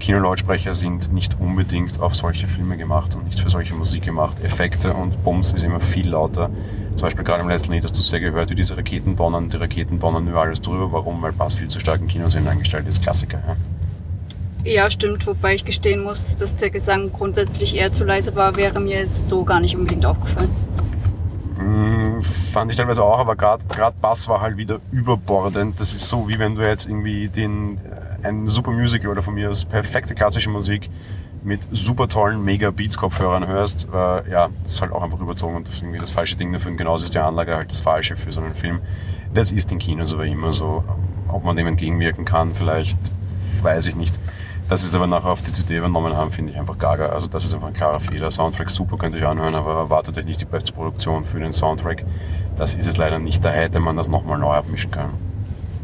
Kinolautsprecher 0.00 0.74
sind 0.74 1.12
nicht 1.12 1.38
unbedingt 1.38 2.00
auf 2.00 2.14
solche 2.14 2.48
Filme 2.48 2.76
gemacht 2.76 3.14
und 3.14 3.26
nicht 3.26 3.38
für 3.38 3.50
solche 3.50 3.74
Musik 3.74 4.04
gemacht. 4.04 4.40
Effekte 4.42 4.94
und 4.94 5.22
Bums 5.22 5.52
ist 5.52 5.64
immer 5.64 5.78
viel 5.78 6.08
lauter. 6.08 6.50
Zum 6.96 7.02
Beispiel 7.02 7.22
gerade 7.22 7.42
im 7.42 7.48
letzten 7.48 7.72
Lied 7.72 7.84
hast 7.84 7.96
du 7.96 8.00
sehr 8.00 8.20
gehört, 8.20 8.50
wie 8.50 8.54
diese 8.54 8.76
Raketen 8.76 9.14
donnern. 9.14 9.48
Die 9.48 9.56
Raketen 9.56 10.00
donnern 10.00 10.26
über 10.26 10.40
alles 10.40 10.60
drüber. 10.60 10.90
Warum? 10.90 11.22
Weil 11.22 11.32
Bass 11.32 11.54
viel 11.54 11.68
zu 11.68 11.78
stark 11.78 12.00
in 12.00 12.08
Kinosinn 12.08 12.48
eingestellt 12.48 12.88
ist. 12.88 13.02
Klassiker. 13.02 13.38
Ja. 13.46 13.56
Ja, 14.62 14.90
stimmt, 14.90 15.26
wobei 15.26 15.54
ich 15.54 15.64
gestehen 15.64 16.02
muss, 16.02 16.36
dass 16.36 16.54
der 16.56 16.68
Gesang 16.68 17.10
grundsätzlich 17.12 17.76
eher 17.76 17.92
zu 17.92 18.04
leise 18.04 18.36
war, 18.36 18.56
wäre 18.56 18.78
mir 18.78 18.98
jetzt 18.98 19.26
so 19.26 19.42
gar 19.44 19.58
nicht 19.58 19.74
unbedingt 19.74 20.04
aufgefallen. 20.04 20.50
Mm, 21.58 22.20
fand 22.20 22.70
ich 22.70 22.76
teilweise 22.76 23.02
auch, 23.02 23.18
aber 23.18 23.36
gerade 23.36 23.64
Bass 24.00 24.28
war 24.28 24.42
halt 24.42 24.58
wieder 24.58 24.80
überbordend. 24.92 25.80
Das 25.80 25.94
ist 25.94 26.08
so, 26.08 26.28
wie 26.28 26.38
wenn 26.38 26.56
du 26.56 26.62
jetzt 26.62 26.86
irgendwie 26.86 27.28
den, 27.28 27.78
äh, 27.78 28.09
ein 28.22 28.46
super 28.46 28.70
Musical 28.70 29.10
oder 29.10 29.22
von 29.22 29.34
mir 29.34 29.50
aus 29.50 29.64
perfekte 29.64 30.14
klassische 30.14 30.50
Musik 30.50 30.90
mit 31.42 31.66
super 31.70 32.08
tollen 32.08 32.44
Mega 32.44 32.70
Beats 32.70 32.96
Kopfhörern 32.96 33.46
hörst. 33.46 33.88
Äh, 33.92 34.30
ja, 34.30 34.50
das 34.62 34.74
ist 34.74 34.82
halt 34.82 34.92
auch 34.92 35.02
einfach 35.02 35.20
überzogen 35.20 35.56
und 35.56 35.70
irgendwie 35.82 35.98
das 35.98 36.12
falsche 36.12 36.36
Ding 36.36 36.52
dafür. 36.52 36.72
Und 36.72 36.76
genauso 36.76 37.04
ist 37.04 37.14
die 37.14 37.18
Anlage 37.18 37.54
halt 37.56 37.70
das 37.70 37.80
falsche 37.80 38.16
für 38.16 38.32
so 38.32 38.40
einen 38.40 38.54
Film. 38.54 38.80
Das 39.32 39.52
ist 39.52 39.72
in 39.72 39.78
Kinos 39.78 40.12
aber 40.12 40.26
immer 40.26 40.52
so. 40.52 40.84
Ob 41.28 41.44
man 41.44 41.56
dem 41.56 41.66
entgegenwirken 41.66 42.24
kann, 42.24 42.54
vielleicht, 42.54 42.98
weiß 43.62 43.86
ich 43.86 43.96
nicht. 43.96 44.20
Dass 44.68 44.82
sie 44.82 44.86
es 44.86 44.94
aber 44.94 45.06
nachher 45.06 45.30
auf 45.30 45.42
die 45.42 45.50
CD 45.50 45.78
übernommen 45.78 46.16
haben, 46.16 46.30
finde 46.30 46.52
ich 46.52 46.58
einfach 46.58 46.78
gaga. 46.78 47.06
Also 47.06 47.26
das 47.26 47.44
ist 47.44 47.54
einfach 47.54 47.68
ein 47.68 47.74
klarer 47.74 48.00
Fehler. 48.00 48.30
Soundtrack 48.30 48.70
super, 48.70 48.96
könnt 48.98 49.14
ihr 49.14 49.22
euch 49.22 49.28
anhören, 49.28 49.54
aber 49.54 49.74
erwartet 49.74 50.16
euch 50.18 50.26
nicht 50.26 50.40
die 50.40 50.44
beste 50.44 50.72
Produktion 50.72 51.24
für 51.24 51.40
den 51.40 51.52
Soundtrack. 51.52 52.04
Das 52.56 52.74
ist 52.74 52.86
es 52.86 52.96
leider 52.96 53.18
nicht. 53.18 53.44
Da 53.44 53.50
hätte 53.50 53.80
man 53.80 53.96
das 53.96 54.08
nochmal 54.08 54.38
neu 54.38 54.52
abmischen 54.52 54.90
können. 54.90 55.14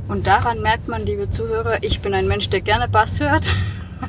Und 0.09 0.27
daran 0.27 0.63
merkt 0.63 0.89
man, 0.89 1.05
liebe 1.05 1.31
Zuhörer, 1.31 1.83
ich 1.83 2.01
bin 2.01 2.15
ein 2.15 2.29
Mensch, 2.29 2.49
der 2.49 2.61
gerne 2.61 2.89
Bass 2.89 3.21
hört 3.21 3.51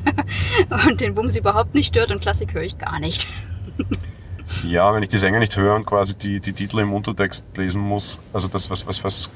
und 0.88 1.02
den 1.02 1.16
Bums 1.16 1.36
überhaupt 1.36 1.74
nicht 1.74 1.88
stört 1.88 2.12
und 2.12 2.22
Klassik 2.22 2.54
höre 2.54 2.64
ich 2.64 2.78
gar 2.78 3.00
nicht. 3.00 3.28
ja, 4.64 4.94
wenn 4.94 5.02
ich 5.02 5.10
die 5.10 5.18
Sänger 5.18 5.40
nicht 5.40 5.56
höre 5.58 5.76
und 5.76 5.86
quasi 5.86 6.18
die, 6.18 6.40
die 6.40 6.54
Titel 6.54 6.80
im 6.80 6.94
Untertext 6.94 7.46
lesen 7.58 7.82
muss, 7.82 8.20
also 8.32 8.48
das, 8.48 8.70
was, 8.70 8.86
was, 8.86 9.04
was 9.04 9.30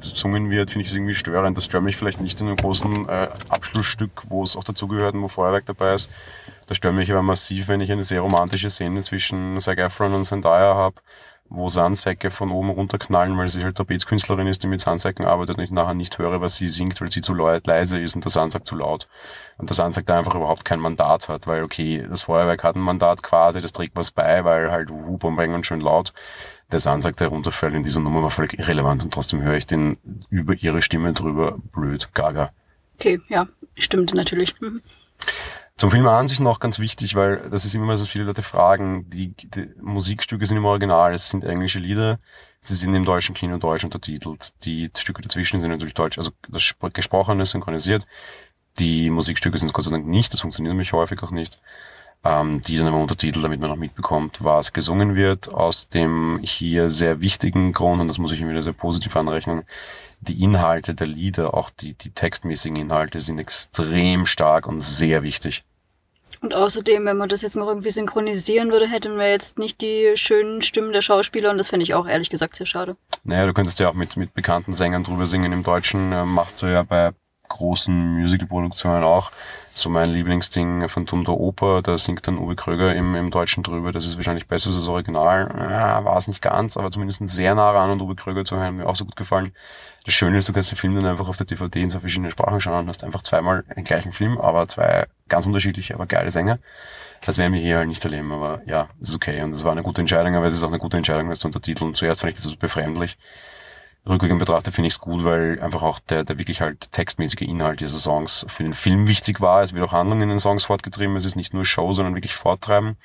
gesungen 0.00 0.50
wird, 0.50 0.70
finde 0.70 0.82
ich 0.82 0.88
das 0.88 0.96
irgendwie 0.96 1.14
störend. 1.14 1.56
Das 1.56 1.66
stört 1.66 1.84
mich 1.84 1.96
vielleicht 1.96 2.20
nicht 2.20 2.40
in 2.40 2.48
einem 2.48 2.56
großen 2.56 3.08
äh, 3.08 3.28
Abschlussstück, 3.48 4.24
wo 4.28 4.42
es 4.42 4.56
auch 4.56 4.64
dazugehört 4.64 5.14
und 5.14 5.22
wo 5.22 5.28
Feuerwerk 5.28 5.66
dabei 5.66 5.94
ist. 5.94 6.10
Das 6.66 6.78
stört 6.78 6.94
mich 6.94 7.10
aber 7.10 7.22
massiv, 7.22 7.68
wenn 7.68 7.80
ich 7.80 7.92
eine 7.92 8.02
sehr 8.02 8.20
romantische 8.20 8.70
Szene 8.70 9.02
zwischen 9.02 9.58
Zac 9.58 9.78
Efron 9.78 10.14
und 10.14 10.24
Zendaya 10.24 10.74
habe, 10.74 10.96
wo 11.48 11.68
Sandsäcke 11.68 12.30
von 12.30 12.50
oben 12.50 12.70
runterknallen, 12.70 13.36
weil 13.36 13.48
sie 13.48 13.62
halt 13.62 13.76
Trapezkünstlerin 13.76 14.46
ist, 14.46 14.62
die 14.62 14.66
mit 14.66 14.80
Sandsäcken 14.80 15.24
arbeitet 15.24 15.58
und 15.58 15.64
ich 15.64 15.70
nachher 15.70 15.94
nicht 15.94 16.18
höre, 16.18 16.40
was 16.40 16.56
sie 16.56 16.68
singt, 16.68 17.00
weil 17.00 17.10
sie 17.10 17.20
zu 17.20 17.34
leise 17.34 18.00
ist 18.00 18.14
und 18.16 18.24
der 18.24 18.32
Sandsack 18.32 18.66
zu 18.66 18.76
laut. 18.76 19.08
Und 19.58 19.70
der 19.70 19.74
Sandsack 19.74 20.06
da 20.06 20.18
einfach 20.18 20.34
überhaupt 20.34 20.64
kein 20.64 20.80
Mandat 20.80 21.28
hat, 21.28 21.46
weil 21.46 21.62
okay, 21.62 22.04
das 22.08 22.24
Feuerwerk 22.24 22.64
hat 22.64 22.76
ein 22.76 22.80
Mandat 22.80 23.22
quasi, 23.22 23.60
das 23.60 23.72
trägt 23.72 23.96
was 23.96 24.10
bei, 24.10 24.44
weil 24.44 24.72
halt 24.72 24.90
Hupe 24.90 25.26
und 25.26 25.66
schön 25.66 25.80
laut 25.80 26.12
der 26.74 26.80
Soundtrack, 26.80 27.16
der 27.16 27.28
runterfällt 27.28 27.74
in 27.74 27.82
dieser 27.82 28.00
Nummer, 28.00 28.22
war 28.22 28.30
völlig 28.30 28.58
irrelevant 28.58 29.04
und 29.04 29.14
trotzdem 29.14 29.42
höre 29.42 29.56
ich 29.56 29.66
den 29.66 29.98
über 30.30 30.54
ihre 30.54 30.82
Stimme 30.82 31.12
drüber 31.12 31.56
blöd, 31.72 32.12
gaga. 32.14 32.52
Okay, 32.96 33.20
ja, 33.28 33.46
stimmt 33.76 34.14
natürlich. 34.14 34.60
Mhm. 34.60 34.80
Zum 35.84 35.90
Film 35.90 36.06
an 36.06 36.26
sich 36.26 36.40
noch 36.40 36.60
ganz 36.60 36.78
wichtig, 36.78 37.14
weil 37.14 37.50
das 37.50 37.66
ist 37.66 37.74
immer 37.74 37.84
mal 37.84 37.98
so 37.98 38.06
viele 38.06 38.24
Leute 38.24 38.40
fragen, 38.40 39.04
die, 39.10 39.34
die 39.36 39.68
Musikstücke 39.82 40.46
sind 40.46 40.56
im 40.56 40.64
Original, 40.64 41.12
es 41.12 41.28
sind 41.28 41.44
englische 41.44 41.78
Lieder, 41.78 42.20
sie 42.60 42.72
sind 42.72 42.94
im 42.94 43.04
deutschen 43.04 43.34
Kino 43.34 43.58
deutsch 43.58 43.84
untertitelt. 43.84 44.54
Die 44.64 44.90
Stücke 44.96 45.20
dazwischen 45.20 45.60
sind 45.60 45.70
natürlich 45.70 45.92
deutsch, 45.92 46.16
also 46.16 46.30
das 46.48 46.74
Gesprochene 46.94 47.44
synchronisiert. 47.44 48.06
Die 48.78 49.10
Musikstücke 49.10 49.58
sind 49.58 49.66
es 49.66 49.74
Gott 49.74 49.84
sei 49.84 49.90
Dank 49.90 50.06
nicht, 50.06 50.32
das 50.32 50.40
funktioniert 50.40 50.70
nämlich 50.70 50.94
häufig 50.94 51.22
auch 51.22 51.30
nicht 51.30 51.60
ähm, 52.24 52.62
die 52.62 52.78
dann 52.78 52.88
aber 52.88 52.96
untertitelt, 52.96 53.44
damit 53.44 53.60
man 53.60 53.70
auch 53.70 53.76
mitbekommt, 53.76 54.42
was 54.42 54.72
gesungen 54.72 55.14
wird. 55.14 55.52
Aus 55.52 55.88
dem 55.88 56.40
hier 56.42 56.88
sehr 56.88 57.20
wichtigen 57.20 57.72
Grund, 57.72 58.00
und 58.00 58.08
das 58.08 58.18
muss 58.18 58.32
ich 58.32 58.40
ihm 58.40 58.48
wieder 58.48 58.62
sehr 58.62 58.72
positiv 58.72 59.14
anrechnen, 59.16 59.64
die 60.20 60.42
Inhalte 60.42 60.94
der 60.94 61.06
Lieder, 61.06 61.52
auch 61.54 61.68
die, 61.68 61.92
die 61.94 62.10
textmäßigen 62.10 62.76
Inhalte 62.76 63.20
sind 63.20 63.38
extrem 63.38 64.24
stark 64.24 64.66
und 64.66 64.80
sehr 64.80 65.22
wichtig. 65.22 65.64
Und 66.44 66.52
außerdem, 66.52 67.06
wenn 67.06 67.16
man 67.16 67.30
das 67.30 67.40
jetzt 67.40 67.56
noch 67.56 67.68
irgendwie 67.68 67.88
synchronisieren 67.88 68.70
würde, 68.70 68.86
hätten 68.86 69.16
wir 69.16 69.30
jetzt 69.30 69.58
nicht 69.58 69.80
die 69.80 70.12
schönen 70.16 70.60
Stimmen 70.60 70.92
der 70.92 71.00
Schauspieler 71.00 71.50
und 71.50 71.56
das 71.56 71.68
fände 71.68 71.84
ich 71.84 71.94
auch 71.94 72.06
ehrlich 72.06 72.28
gesagt 72.28 72.54
sehr 72.54 72.66
schade. 72.66 72.98
Naja, 73.22 73.46
du 73.46 73.54
könntest 73.54 73.80
ja 73.80 73.88
auch 73.88 73.94
mit, 73.94 74.18
mit 74.18 74.34
bekannten 74.34 74.74
Sängern 74.74 75.04
drüber 75.04 75.26
singen. 75.26 75.52
Im 75.52 75.62
Deutschen 75.62 76.12
äh, 76.12 76.26
machst 76.26 76.60
du 76.60 76.66
ja 76.66 76.82
bei 76.82 77.12
großen 77.54 78.20
Musicalproduktionen 78.20 79.04
auch. 79.04 79.32
So 79.72 79.90
mein 79.90 80.10
Lieblingsding 80.10 80.86
Tum 81.06 81.24
der 81.24 81.34
Oper, 81.34 81.82
da 81.82 81.98
singt 81.98 82.28
dann 82.28 82.38
Uwe 82.38 82.54
Kröger 82.54 82.94
im, 82.94 83.14
im 83.16 83.30
Deutschen 83.30 83.62
drüber. 83.64 83.90
Das 83.90 84.06
ist 84.06 84.16
wahrscheinlich 84.16 84.46
besser 84.46 84.68
als 84.68 84.76
das 84.76 84.88
Original. 84.88 85.52
Ja, 85.58 86.04
war 86.04 86.16
es 86.16 86.28
nicht 86.28 86.42
ganz, 86.42 86.76
aber 86.76 86.90
zumindest 86.90 87.26
sehr 87.28 87.54
nah 87.54 87.70
ran 87.70 87.90
und 87.90 88.00
Uwe 88.00 88.14
Kröger 88.14 88.44
zu 88.44 88.56
hören, 88.56 88.76
mir 88.76 88.86
auch 88.86 88.94
so 88.94 89.04
gut 89.04 89.16
gefallen. 89.16 89.52
Das 90.04 90.14
Schöne 90.14 90.38
ist, 90.38 90.48
du 90.48 90.52
kannst 90.52 90.70
den 90.70 90.76
Film 90.76 90.94
dann 90.94 91.06
einfach 91.06 91.28
auf 91.28 91.36
der 91.38 91.46
DVD 91.46 91.80
in 91.80 91.90
zwei 91.90 92.00
verschiedenen 92.00 92.30
Sprachen 92.30 92.60
schauen 92.60 92.80
und 92.80 92.88
hast 92.88 93.02
einfach 93.02 93.22
zweimal 93.22 93.64
den 93.74 93.84
gleichen 93.84 94.12
Film, 94.12 94.38
aber 94.38 94.68
zwei 94.68 95.06
ganz 95.28 95.46
unterschiedliche, 95.46 95.94
aber 95.94 96.06
geile 96.06 96.30
Sänger. 96.30 96.58
Das 97.22 97.38
werden 97.38 97.54
wir 97.54 97.60
hier 97.60 97.78
halt 97.78 97.88
nicht 97.88 98.04
erleben, 98.04 98.30
aber 98.32 98.60
ja, 98.66 98.88
ist 99.00 99.14
okay. 99.14 99.40
Und 99.42 99.52
das 99.52 99.64
war 99.64 99.72
eine 99.72 99.82
gute 99.82 100.02
Entscheidung, 100.02 100.36
aber 100.36 100.44
es 100.46 100.52
ist 100.52 100.62
auch 100.62 100.68
eine 100.68 100.78
gute 100.78 100.98
Entscheidung, 100.98 101.30
das 101.30 101.38
zu 101.38 101.48
untertiteln. 101.48 101.94
Zuerst 101.94 102.20
fand 102.20 102.32
ich 102.32 102.36
das 102.36 102.44
so 102.44 102.56
befremdlich 102.56 103.16
rückwirkend 104.06 104.38
betrachtet 104.38 104.74
finde 104.74 104.88
ich 104.88 104.94
es 104.94 105.00
gut, 105.00 105.24
weil 105.24 105.60
einfach 105.60 105.82
auch 105.82 105.98
der, 105.98 106.24
der 106.24 106.38
wirklich 106.38 106.60
halt 106.60 106.92
textmäßige 106.92 107.42
Inhalt 107.42 107.80
dieser 107.80 107.98
Songs 107.98 108.44
für 108.48 108.62
den 108.62 108.74
Film 108.74 109.08
wichtig 109.08 109.40
war. 109.40 109.62
Es 109.62 109.72
wird 109.72 109.84
auch 109.84 109.92
Handlung 109.92 110.20
in 110.20 110.28
den 110.28 110.38
Songs 110.38 110.64
fortgetrieben. 110.64 111.16
Es 111.16 111.24
ist 111.24 111.36
nicht 111.36 111.54
nur 111.54 111.64
Show, 111.64 111.92
sondern 111.92 112.14
wirklich 112.14 112.34
Forttreiben. 112.34 112.96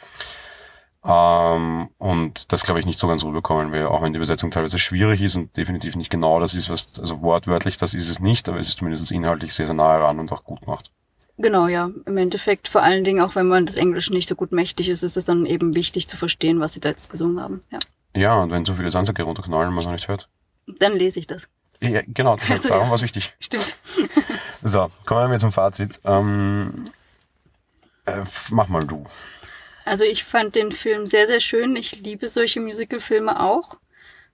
Ähm, 1.05 1.89
und 1.97 2.51
das 2.51 2.63
glaube 2.63 2.81
ich 2.81 2.85
nicht 2.85 2.99
so 2.99 3.07
ganz 3.07 3.23
rüberkommen, 3.23 3.71
weil 3.71 3.85
auch 3.85 4.01
wenn 4.01 4.11
die 4.11 4.17
Übersetzung 4.17 4.51
teilweise 4.51 4.79
schwierig 4.79 5.21
ist 5.21 5.37
und 5.37 5.55
definitiv 5.55 5.95
nicht 5.95 6.09
genau 6.09 6.39
das 6.39 6.53
ist, 6.53 6.69
was, 6.69 6.99
also 6.99 7.21
wortwörtlich 7.21 7.77
das 7.77 7.93
ist 7.93 8.09
es 8.09 8.19
nicht, 8.19 8.49
aber 8.49 8.59
es 8.59 8.67
ist 8.67 8.79
zumindest 8.79 9.09
inhaltlich 9.11 9.53
sehr, 9.53 9.65
sehr 9.65 9.75
nahe 9.75 10.01
ran 10.01 10.19
und 10.19 10.31
auch 10.33 10.43
gut 10.43 10.61
gemacht. 10.61 10.91
Genau, 11.37 11.67
ja. 11.67 11.89
Im 12.05 12.17
Endeffekt, 12.17 12.67
vor 12.67 12.83
allen 12.83 13.05
Dingen, 13.05 13.21
auch 13.21 13.35
wenn 13.35 13.47
man 13.47 13.65
das 13.65 13.77
Englisch 13.77 14.09
nicht 14.09 14.27
so 14.27 14.35
gut 14.35 14.51
mächtig 14.51 14.89
ist, 14.89 15.03
ist 15.03 15.15
es 15.15 15.23
dann 15.23 15.45
eben 15.45 15.73
wichtig 15.73 16.09
zu 16.09 16.17
verstehen, 16.17 16.59
was 16.59 16.73
sie 16.73 16.81
da 16.81 16.89
jetzt 16.89 17.09
gesungen 17.09 17.39
haben. 17.39 17.63
Ja, 17.71 17.79
ja 18.13 18.35
und 18.35 18.51
wenn 18.51 18.65
so 18.65 18.73
viele 18.73 18.91
Sandsacke 18.91 19.23
runterknallen, 19.23 19.69
man 19.69 19.79
es 19.79 19.87
auch 19.87 19.91
nicht 19.93 20.09
hört. 20.09 20.27
Dann 20.77 20.93
lese 20.93 21.19
ich 21.19 21.27
das. 21.27 21.49
Ja, 21.81 22.01
genau, 22.07 22.37
also, 22.49 22.69
darum 22.69 22.85
ja. 22.85 22.89
war 22.89 22.95
es 22.95 23.01
wichtig. 23.01 23.35
Stimmt. 23.39 23.77
So, 24.61 24.91
kommen 25.05 25.31
wir 25.31 25.39
zum 25.39 25.53
Fazit. 25.53 26.01
Ähm, 26.03 26.83
äh, 28.05 28.23
mach 28.51 28.67
mal 28.67 28.85
du. 28.85 29.05
Also 29.85 30.03
ich 30.03 30.25
fand 30.25 30.55
den 30.55 30.73
Film 30.73 31.05
sehr, 31.05 31.27
sehr 31.27 31.39
schön. 31.39 31.77
Ich 31.77 32.01
liebe 32.01 32.27
solche 32.27 32.59
Musicalfilme 32.59 33.39
auch. 33.39 33.79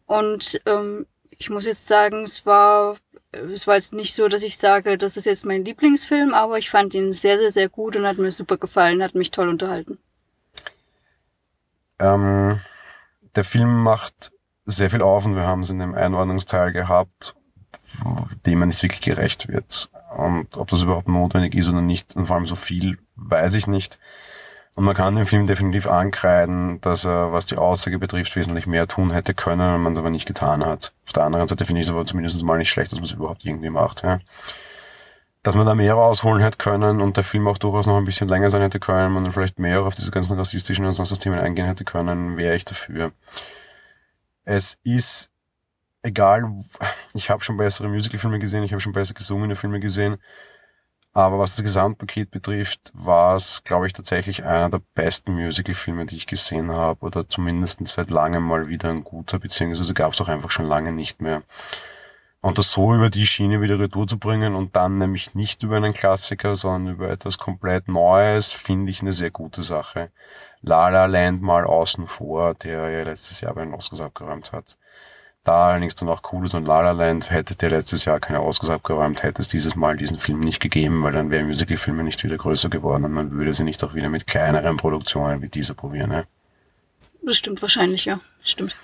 Und 0.08 0.60
ähm, 0.66 1.06
ich 1.30 1.50
muss 1.50 1.66
jetzt 1.66 1.88
sagen, 1.88 2.24
es 2.24 2.46
war, 2.46 2.98
es 3.32 3.68
war 3.68 3.76
jetzt 3.76 3.94
nicht 3.94 4.16
so, 4.16 4.28
dass 4.28 4.44
ich 4.44 4.58
sage, 4.58 4.98
das 4.98 5.16
ist 5.16 5.26
jetzt 5.26 5.46
mein 5.46 5.64
Lieblingsfilm, 5.64 6.34
aber 6.34 6.58
ich 6.58 6.70
fand 6.70 6.94
ihn 6.96 7.14
sehr, 7.14 7.38
sehr, 7.38 7.52
sehr 7.52 7.70
gut 7.70 7.96
und 7.96 8.08
hat 8.08 8.18
mir 8.18 8.32
super 8.32 8.58
gefallen, 8.58 9.04
hat 9.04 9.16
mich 9.16 9.32
toll 9.32 9.50
unterhalten. 9.50 10.00
Ähm, 12.00 12.60
der 13.36 13.44
Film 13.44 13.84
macht 13.84 14.32
sehr 14.66 14.90
viel 14.90 15.02
auf 15.02 15.26
und 15.26 15.36
wir 15.36 15.46
haben 15.46 15.62
es 15.62 15.70
in 15.70 15.80
dem 15.80 15.94
Einordnungsteil 15.94 16.72
gehabt, 16.72 17.36
dem 18.46 18.60
man 18.60 18.70
nicht 18.70 18.84
wirklich 18.84 19.02
gerecht 19.02 19.48
wird. 19.48 19.90
Und 20.18 20.58
ob 20.58 20.70
das 20.70 20.82
überhaupt 20.82 21.08
notwendig 21.08 21.56
ist 21.56 21.70
oder 21.70 21.82
nicht, 21.82 22.16
und 22.16 22.26
vor 22.26 22.36
allem 22.36 22.46
so 22.46 22.56
viel, 22.56 22.98
weiß 23.16 23.56
ich 23.56 23.68
nicht. 23.68 24.00
Und 24.76 24.84
man 24.84 24.96
kann 24.96 25.16
dem 25.16 25.26
Film 25.26 25.48
definitiv 25.48 25.88
ankreiden, 25.88 26.82
dass 26.82 27.06
er, 27.06 27.32
was 27.32 27.46
die 27.46 27.58
Aussage 27.58 27.98
betrifft, 27.98 28.36
wesentlich 28.36 28.68
mehr 28.68 28.88
tun 28.88 29.12
hätte 29.12 29.34
können, 29.34 29.74
wenn 29.74 29.82
man 29.82 29.94
es 29.94 30.00
aber 30.00 30.10
nicht 30.10 30.26
getan 30.26 30.66
hat. 30.66 30.92
Auf 31.06 31.14
der 31.14 31.24
anderen 31.24 31.48
Seite 31.48 31.66
finde 31.66 31.80
ich 31.80 31.88
es 31.88 31.94
aber 31.94 32.06
zumindest 32.06 32.44
mal 32.44 32.58
nicht 32.58 32.70
schlecht, 32.70 32.92
dass 32.92 33.00
man 33.00 33.06
es 33.06 33.14
überhaupt 33.14 33.46
irgendwie 33.46 33.70
macht. 33.70 34.04
Ja. 34.04 34.20
Dass 35.44 35.56
man 35.56 35.66
da 35.66 35.76
mehr 35.76 35.94
rausholen 35.94 36.42
hätte 36.42 36.58
können 36.58 37.02
und 37.02 37.16
der 37.16 37.24
Film 37.24 37.48
auch 37.48 37.58
durchaus 37.58 37.88
noch 37.88 37.98
ein 37.98 38.04
bisschen 38.04 38.28
länger 38.28 38.50
sein 38.50 38.64
hätte 38.64 38.82
können, 38.82 39.14
man 39.14 39.32
vielleicht 39.32 39.60
mehr 39.60 39.82
auf 39.84 39.96
diese 39.96 40.12
ganzen 40.12 40.38
rassistischen 40.38 40.86
und 40.86 40.92
sonst 40.92 41.18
Themen 41.20 41.40
eingehen 41.40 41.68
hätte 41.68 41.86
können, 41.86 42.36
wäre 42.36 42.56
ich 42.56 42.66
dafür. 42.66 43.12
Es 44.46 44.78
ist 44.84 45.32
egal, 46.04 46.54
ich 47.14 47.30
habe 47.30 47.44
schon 47.44 47.58
bessere 47.58 47.90
Musicalfilme 47.90 48.40
gesehen, 48.40 48.64
ich 48.64 48.72
habe 48.72 48.80
schon 48.80 48.94
besser 48.94 49.14
gesungene 49.14 49.56
Filme 49.56 49.80
gesehen, 49.80 50.18
aber 51.14 51.40
was 51.40 51.56
das 51.56 51.64
Gesamtpaket 51.64 52.30
betrifft, 52.30 52.92
war 52.94 53.36
es, 53.36 53.64
glaube 53.64 53.88
ich, 53.88 53.94
tatsächlich 53.94 54.44
einer 54.44 54.70
der 54.70 54.82
besten 54.94 55.34
Musicalfilme, 55.34 56.06
die 56.06 56.18
ich 56.18 56.28
gesehen 56.28 56.72
habe, 56.72 57.06
oder 57.06 57.28
zumindest 57.28 57.86
seit 57.88 58.12
langem 58.12 58.44
mal 58.44 58.68
wieder 58.68 58.90
ein 58.90 59.04
guter, 59.04 59.40
beziehungsweise 59.40 59.94
gab 59.94 60.14
es 60.14 60.22
auch 60.22 60.28
einfach 60.28 60.52
schon 60.52 60.66
lange 60.66 60.94
nicht 60.94 61.22
mehr. 61.22 61.42
Und 62.42 62.60
das 62.60 62.72
so 62.72 62.94
über 62.94 63.10
die 63.10 63.26
Schiene 63.26 63.62
wieder 63.62 63.80
retour 63.80 64.06
zu 64.06 64.20
bringen 64.20 64.54
und 64.54 64.76
dann 64.76 65.00
nämlich 65.00 65.34
nicht 65.34 65.64
über 65.64 65.78
einen 65.78 65.94
Klassiker, 65.94 66.54
sondern 66.54 66.94
über 66.94 67.10
etwas 67.10 67.40
komplett 67.40 67.88
Neues, 67.88 68.52
finde 68.52 68.92
ich 68.92 69.02
eine 69.02 69.14
sehr 69.14 69.32
gute 69.32 69.64
Sache. 69.64 70.12
La 70.66 70.90
La 70.90 71.06
Land 71.06 71.42
mal 71.42 71.66
außen 71.66 72.08
vor, 72.08 72.56
der 72.56 72.90
ja 72.90 73.04
letztes 73.04 73.42
Jahr 73.42 73.54
bei 73.54 73.64
den 73.64 73.74
Oscars 73.74 74.02
abgeräumt 74.02 74.52
hat. 74.52 74.78
Da 75.44 75.68
allerdings 75.70 75.94
dann 75.94 76.10
auch 76.10 76.22
cool 76.34 76.46
ist 76.46 76.56
und 76.56 76.66
La 76.66 76.82
La 76.82 76.92
Land 76.92 77.30
hätte 77.30 77.56
der 77.56 77.70
letztes 77.70 78.06
Jahr 78.06 78.20
keine 78.20 78.42
Oscars 78.42 78.72
abgeräumt, 78.72 79.22
hätte 79.22 79.44
es 79.44 79.48
dieses 79.48 79.76
Mal 79.76 79.96
diesen 79.96 80.18
Film 80.18 80.40
nicht 80.40 80.60
gegeben, 80.60 81.04
weil 81.04 81.14
dann 81.14 81.30
wären 81.30 81.48
Musicalfilme 81.48 82.04
nicht 82.04 82.24
wieder 82.24 82.38
größer 82.38 82.70
geworden 82.70 83.06
und 83.06 83.12
man 83.12 83.32
würde 83.32 83.54
sie 83.54 83.64
nicht 83.64 83.84
auch 83.84 83.94
wieder 83.94 84.10
mit 84.10 84.26
kleineren 84.26 84.78
Produktionen 84.78 85.44
wie 85.44 85.50
dieser 85.50 85.76
probieren. 85.76 86.10
Ne? 86.10 86.28
Das 87.22 87.38
stimmt 87.38 87.62
wahrscheinlich, 87.62 88.06
ja. 88.06 88.20
Stimmt. 88.44 88.76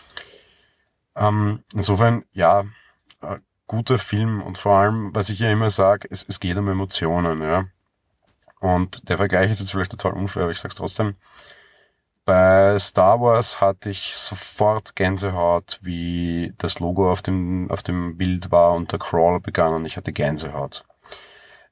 Ähm, 1.16 1.64
insofern, 1.74 2.26
ja, 2.32 2.66
äh, 3.22 3.38
guter 3.66 3.98
Film 3.98 4.42
und 4.44 4.60
vor 4.60 4.78
allem, 4.78 5.16
was 5.16 5.30
ich 5.30 5.40
ja 5.40 5.52
immer 5.52 5.72
sage, 5.72 6.08
es, 6.12 6.24
es 6.28 6.40
geht 6.40 6.58
um 6.58 6.68
Emotionen, 6.68 7.42
ja. 7.42 7.66
Und 8.60 9.10
der 9.10 9.18
Vergleich 9.18 9.50
ist 9.50 9.60
jetzt 9.60 9.72
vielleicht 9.72 9.92
total 9.92 10.14
unfair, 10.14 10.44
aber 10.44 10.52
ich 10.52 10.60
sag's 10.60 10.76
trotzdem. 10.76 11.16
Bei 12.24 12.78
Star 12.78 13.20
Wars 13.20 13.62
hatte 13.62 13.90
ich 13.90 14.16
sofort 14.16 14.96
Gänsehaut, 14.96 15.80
wie 15.82 16.54
das 16.60 16.80
Logo 16.80 17.12
auf 17.12 17.22
dem, 17.22 17.70
auf 17.72 17.82
dem 17.82 18.18
Bild 18.18 18.52
war 18.52 18.74
und 18.74 18.92
der 18.92 19.00
Crawl 19.00 19.40
begann 19.40 19.74
und 19.74 19.86
ich 19.86 19.98
hatte 19.98 20.14
Gänsehaut. 20.14 20.86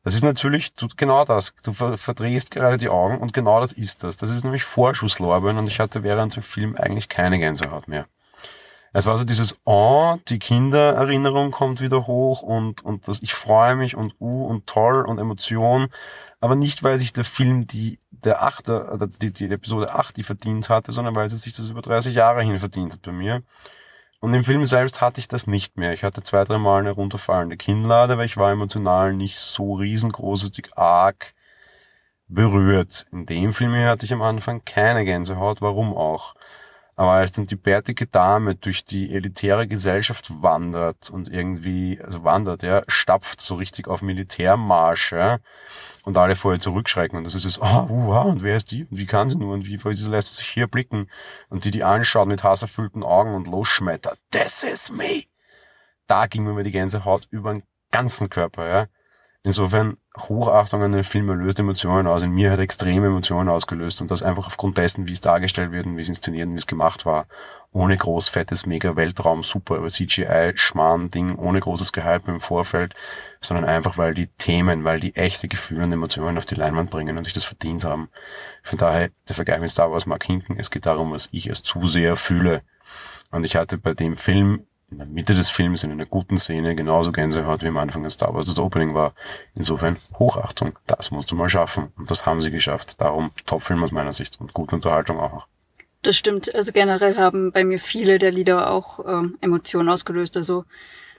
Das 0.04 0.16
ist 0.16 0.24
natürlich 0.24 0.74
genau 0.98 1.26
das. 1.26 1.54
Du 1.64 1.74
verdrehst 1.74 2.52
gerade 2.52 2.78
die 2.78 2.90
Augen 2.90 3.18
und 3.20 3.34
genau 3.34 3.60
das 3.60 3.74
ist 3.74 4.04
das. 4.04 4.18
Das 4.18 4.32
ist 4.32 4.44
nämlich 4.44 4.64
Vorschusslorbeeren 4.64 5.58
und 5.58 5.68
ich 5.68 5.80
hatte 5.80 6.04
während 6.04 6.36
dem 6.36 6.44
Film 6.44 6.76
eigentlich 6.76 7.10
keine 7.10 7.38
Gänsehaut 7.38 7.88
mehr. 7.88 8.08
Es 8.94 9.06
war 9.06 9.18
so 9.18 9.24
dieses 9.24 9.56
Oh, 9.66 10.18
die 10.28 10.40
Kindererinnerung 10.40 11.52
kommt 11.52 11.80
wieder 11.82 12.08
hoch 12.08 12.42
und, 12.42 12.84
und 12.84 13.08
das 13.08 13.22
ich 13.22 13.34
freue 13.34 13.76
mich 13.76 13.96
und 13.96 14.16
uh 14.20 14.46
und 14.46 14.68
toll 14.68 15.06
und 15.06 15.20
Emotion. 15.20 15.90
Aber 16.42 16.56
nicht, 16.56 16.84
weil 16.84 16.98
sich 16.98 17.14
der 17.14 17.24
Film 17.24 17.68
die, 17.68 18.00
der 18.12 18.42
achte, 18.44 18.98
die, 19.22 19.32
die 19.32 19.52
Episode 19.52 19.94
8 19.94 20.18
die 20.18 20.24
verdient 20.24 20.70
hatte, 20.70 20.92
sondern 20.92 21.16
weil 21.16 21.28
sie 21.28 21.38
sich 21.38 21.56
das 21.56 21.70
über 21.70 21.82
30 21.82 22.16
Jahre 22.16 22.42
hin 22.42 22.58
verdient 22.58 22.94
hat 22.94 23.02
bei 23.04 23.12
mir. 23.12 23.44
Und 24.22 24.34
im 24.34 24.44
Film 24.44 24.66
selbst 24.66 25.02
hatte 25.02 25.20
ich 25.20 25.28
das 25.28 25.48
nicht 25.48 25.78
mehr. 25.78 25.94
Ich 25.94 26.04
hatte 26.04 26.24
zwei, 26.24 26.44
drei 26.44 26.58
Mal 26.58 26.80
eine 26.80 26.92
runterfallende 26.92 27.58
Kinnlade, 27.58 28.18
weil 28.18 28.26
ich 28.26 28.38
war 28.38 28.52
emotional 28.52 29.14
nicht 29.14 29.40
so 29.40 29.76
riesengroßartig 29.76 30.78
arg 30.78 31.34
berührt. 32.28 33.06
In 33.12 33.26
dem 33.26 33.54
Film 33.54 33.74
hier 33.74 33.88
hatte 33.88 34.06
ich 34.06 34.14
am 34.14 34.22
Anfang 34.22 34.64
keine 34.66 35.06
Gänsehaut. 35.06 35.62
Warum 35.62 35.96
auch? 35.96 36.36
Aber 37.00 37.12
als 37.12 37.32
dann 37.32 37.46
die 37.46 37.56
bärtige 37.56 38.08
Dame 38.08 38.56
durch 38.56 38.84
die 38.84 39.16
elitäre 39.16 39.70
Gesellschaft 39.70 40.44
wandert 40.44 41.10
und 41.10 41.30
irgendwie, 41.30 41.98
also 42.04 42.26
wandert, 42.26 42.62
ja, 42.62 42.84
stapft 42.90 43.40
so 43.40 43.56
richtig 43.56 43.88
auf 43.88 44.02
Militärmarsche 44.02 45.40
und 46.04 46.18
alle 46.18 46.36
vorher 46.36 46.60
zurückschrecken 46.60 47.18
und 47.18 47.24
das 47.24 47.36
ist 47.36 47.44
so, 47.44 47.62
ah, 47.62 47.88
oh, 47.90 48.14
uh, 48.14 48.30
und 48.30 48.44
wer 48.44 48.58
ist 48.58 48.72
die 48.72 48.84
und 48.84 48.98
wie 48.98 49.06
kann 49.06 49.30
sie 49.30 49.38
nur 49.38 49.54
und 49.54 49.66
wie 49.66 49.80
sie 49.94 50.10
lässt 50.10 50.36
sich 50.36 50.48
hier 50.48 50.68
blicken 50.68 51.08
und 51.48 51.64
die 51.64 51.72
die 51.72 51.86
anschaut 51.86 52.28
mit 52.28 52.44
hasserfüllten 52.44 53.04
Augen 53.04 53.34
und 53.34 53.48
losschmettert, 53.48 54.20
this 54.32 54.64
is 54.64 54.92
me. 54.92 55.24
Da 56.08 56.28
ging 56.28 56.44
mir 56.44 56.64
die 56.64 56.72
Gänsehaut 56.72 57.30
über 57.32 57.54
den 57.54 57.64
ganzen 57.92 58.30
Körper, 58.30 58.68
ja. 58.68 58.88
Insofern 59.44 59.96
Hochachtung 60.18 60.84
an 60.84 60.92
den 60.92 61.04
Film, 61.04 61.30
er 61.30 61.36
löst 61.36 61.60
Emotionen 61.60 62.08
aus. 62.08 62.24
In 62.24 62.32
mir 62.32 62.52
hat 62.52 62.60
extreme 62.60 63.08
Emotionen 63.08 63.48
ausgelöst 63.48 64.02
und 64.02 64.12
das 64.12 64.22
einfach 64.22 64.48
aufgrund 64.48 64.78
dessen, 64.78 65.08
wie 65.08 65.14
es 65.14 65.22
dargestellt 65.22 65.72
wird 65.72 65.86
und 65.86 65.96
wie 65.96 66.02
es 66.02 66.10
inszeniert 66.10 66.48
und 66.48 66.56
wie 66.56 66.58
es 66.58 66.68
gemacht 66.68 67.06
war. 67.06 67.26
Ohne 67.72 67.96
groß 67.96 68.28
fettes 68.28 68.66
mega 68.66 68.98
Weltraum, 68.98 69.44
super 69.44 69.88
CGI, 69.88 70.52
Schmarrn, 70.56 71.08
Ding, 71.08 71.38
ohne 71.38 71.62
großes 71.62 71.94
Gehype 71.94 72.30
im 72.30 72.42
Vorfeld, 72.42 72.96
sondern 73.40 73.64
einfach, 73.64 73.98
weil 73.98 74.14
die 74.14 74.28
Themen, 74.28 74.84
weil 74.84 75.00
die 75.00 75.16
echte 75.16 75.48
Gefühle 75.48 75.86
und 75.86 75.94
Emotionen 75.94 76.38
auf 76.38 76.46
die 76.46 76.56
Leinwand 76.56 76.90
bringen 76.90 77.18
und 77.18 77.24
sich 77.24 77.34
das 77.34 77.46
verdient 77.46 77.86
haben. 77.86 78.10
Von 78.62 78.78
daher, 78.78 79.10
der 79.30 79.36
Vergleich 79.36 79.62
mit 79.62 79.70
Star 79.70 79.90
Wars 79.90 80.06
mag 80.06 80.22
hinken. 80.22 80.58
Es 80.60 80.70
geht 80.70 80.86
darum, 80.86 81.12
was 81.12 81.30
ich 81.32 81.48
als 81.50 81.64
Zuseher 81.64 82.18
fühle. 82.18 82.62
Und 83.32 83.46
ich 83.46 83.56
hatte 83.56 83.78
bei 83.78 83.94
dem 83.94 84.18
Film 84.18 84.66
in 84.92 84.98
der 84.98 85.08
Mitte 85.08 85.36
des 85.36 85.50
Films 85.50 85.84
in 85.84 85.92
einer 85.92 86.06
guten 86.06 86.38
Szene 86.38 86.76
genauso 86.76 87.12
Gänsehaut 87.12 87.62
wie 87.64 87.68
am 87.68 87.78
Anfang 87.78 88.04
des 88.04 88.14
Star 88.14 88.34
Wars 88.34 88.48
das 88.48 88.60
Opening 88.60 88.94
war. 88.94 89.14
Insofern 89.54 89.98
Hochachtung, 90.18 90.78
das 90.88 91.12
musst 91.12 91.32
du 91.32 91.36
mal 91.36 91.50
schaffen. 91.50 91.92
Und 91.98 92.10
das 92.10 92.26
haben 92.26 92.42
sie 92.42 92.52
geschafft. 92.52 93.00
Darum 93.00 93.32
Top-Film 93.46 93.84
aus 93.84 93.92
meiner 93.92 94.14
Sicht 94.14 94.40
und 94.40 94.54
gute 94.54 94.76
Unterhaltung 94.76 95.20
auch 95.20 95.34
noch. 95.34 95.48
Das 96.02 96.18
stimmt. 96.18 96.54
Also 96.56 96.72
generell 96.72 97.18
haben 97.18 97.52
bei 97.52 97.64
mir 97.64 97.80
viele 97.80 98.20
der 98.20 98.32
Lieder 98.32 98.72
auch 98.72 99.06
ähm, 99.06 99.38
Emotionen 99.42 99.90
ausgelöst. 99.90 100.38
Also 100.38 100.66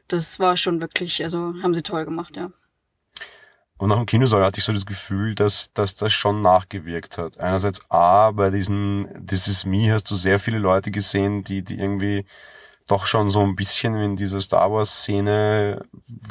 das 0.08 0.40
war 0.40 0.56
schon 0.56 0.80
wirklich, 0.80 1.22
also 1.22 1.54
haben 1.62 1.74
sie 1.74 1.82
toll 1.82 2.04
gemacht, 2.04 2.36
ja. 2.36 2.50
Und 3.76 3.88
nach 3.88 3.96
dem 3.96 4.04
Kinosaal 4.04 4.44
hatte 4.44 4.58
ich 4.58 4.64
so 4.64 4.74
das 4.74 4.84
Gefühl, 4.84 5.34
dass, 5.34 5.72
dass 5.72 5.94
das 5.94 6.12
schon 6.12 6.42
nachgewirkt 6.42 7.16
hat. 7.16 7.38
Einerseits 7.40 7.80
A, 7.90 8.30
bei 8.30 8.50
diesen 8.50 9.08
This 9.26 9.48
Is 9.48 9.64
Me 9.64 9.90
hast 9.90 10.10
du 10.10 10.16
sehr 10.16 10.38
viele 10.38 10.58
Leute 10.58 10.90
gesehen, 10.90 11.44
die, 11.44 11.62
die 11.62 11.78
irgendwie 11.78 12.26
doch 12.90 13.06
schon 13.06 13.30
so 13.30 13.40
ein 13.40 13.54
bisschen 13.54 13.94
in 13.96 14.16
dieser 14.16 14.40
Star 14.40 14.70
Wars-Szene 14.72 15.84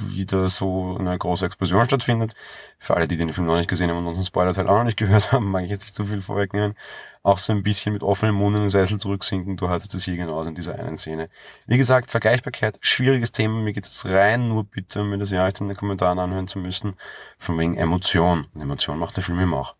wieder 0.07 0.49
so 0.49 0.97
eine 0.99 1.17
große 1.17 1.45
Explosion 1.45 1.85
stattfindet. 1.85 2.33
Für 2.77 2.95
alle, 2.95 3.07
die 3.07 3.17
den 3.17 3.31
Film 3.31 3.47
noch 3.47 3.57
nicht 3.57 3.69
gesehen 3.69 3.89
haben 3.89 3.97
und 3.97 4.07
unseren 4.07 4.25
Spoiler-Teil 4.25 4.67
auch 4.67 4.77
noch 4.77 4.83
nicht 4.83 4.97
gehört 4.97 5.31
haben, 5.31 5.49
mag 5.51 5.63
ich 5.63 5.69
jetzt 5.69 5.81
nicht 5.81 5.95
zu 5.95 6.05
viel 6.05 6.21
vorwegnehmen. 6.21 6.75
Auch 7.23 7.37
so 7.37 7.53
ein 7.53 7.63
bisschen 7.63 7.93
mit 7.93 8.03
offenem 8.03 8.35
Mund 8.35 8.55
in 8.55 8.63
den 8.63 8.69
Sessel 8.69 8.97
zurücksinken. 8.97 9.57
Du 9.57 9.69
hattest 9.69 9.93
das 9.93 10.03
hier 10.03 10.15
genauso 10.15 10.49
in 10.49 10.55
dieser 10.55 10.75
einen 10.75 10.97
Szene. 10.97 11.29
Wie 11.65 11.77
gesagt, 11.77 12.11
Vergleichbarkeit, 12.11 12.77
schwieriges 12.81 13.31
Thema. 13.31 13.59
Mir 13.61 13.73
geht 13.73 13.85
es 13.85 14.05
rein 14.07 14.49
nur 14.49 14.63
bitte, 14.63 15.03
mir 15.03 15.17
das 15.17 15.31
ja 15.31 15.45
nicht 15.45 15.59
in 15.61 15.67
den 15.67 15.77
Kommentaren 15.77 16.19
anhören 16.19 16.47
zu 16.47 16.59
müssen. 16.59 16.95
Von 17.37 17.57
wegen 17.57 17.77
Emotion. 17.77 18.47
Emotion 18.55 18.99
macht 18.99 19.17
der 19.17 19.23
Film 19.23 19.39
immer 19.39 19.57
auch. 19.57 19.75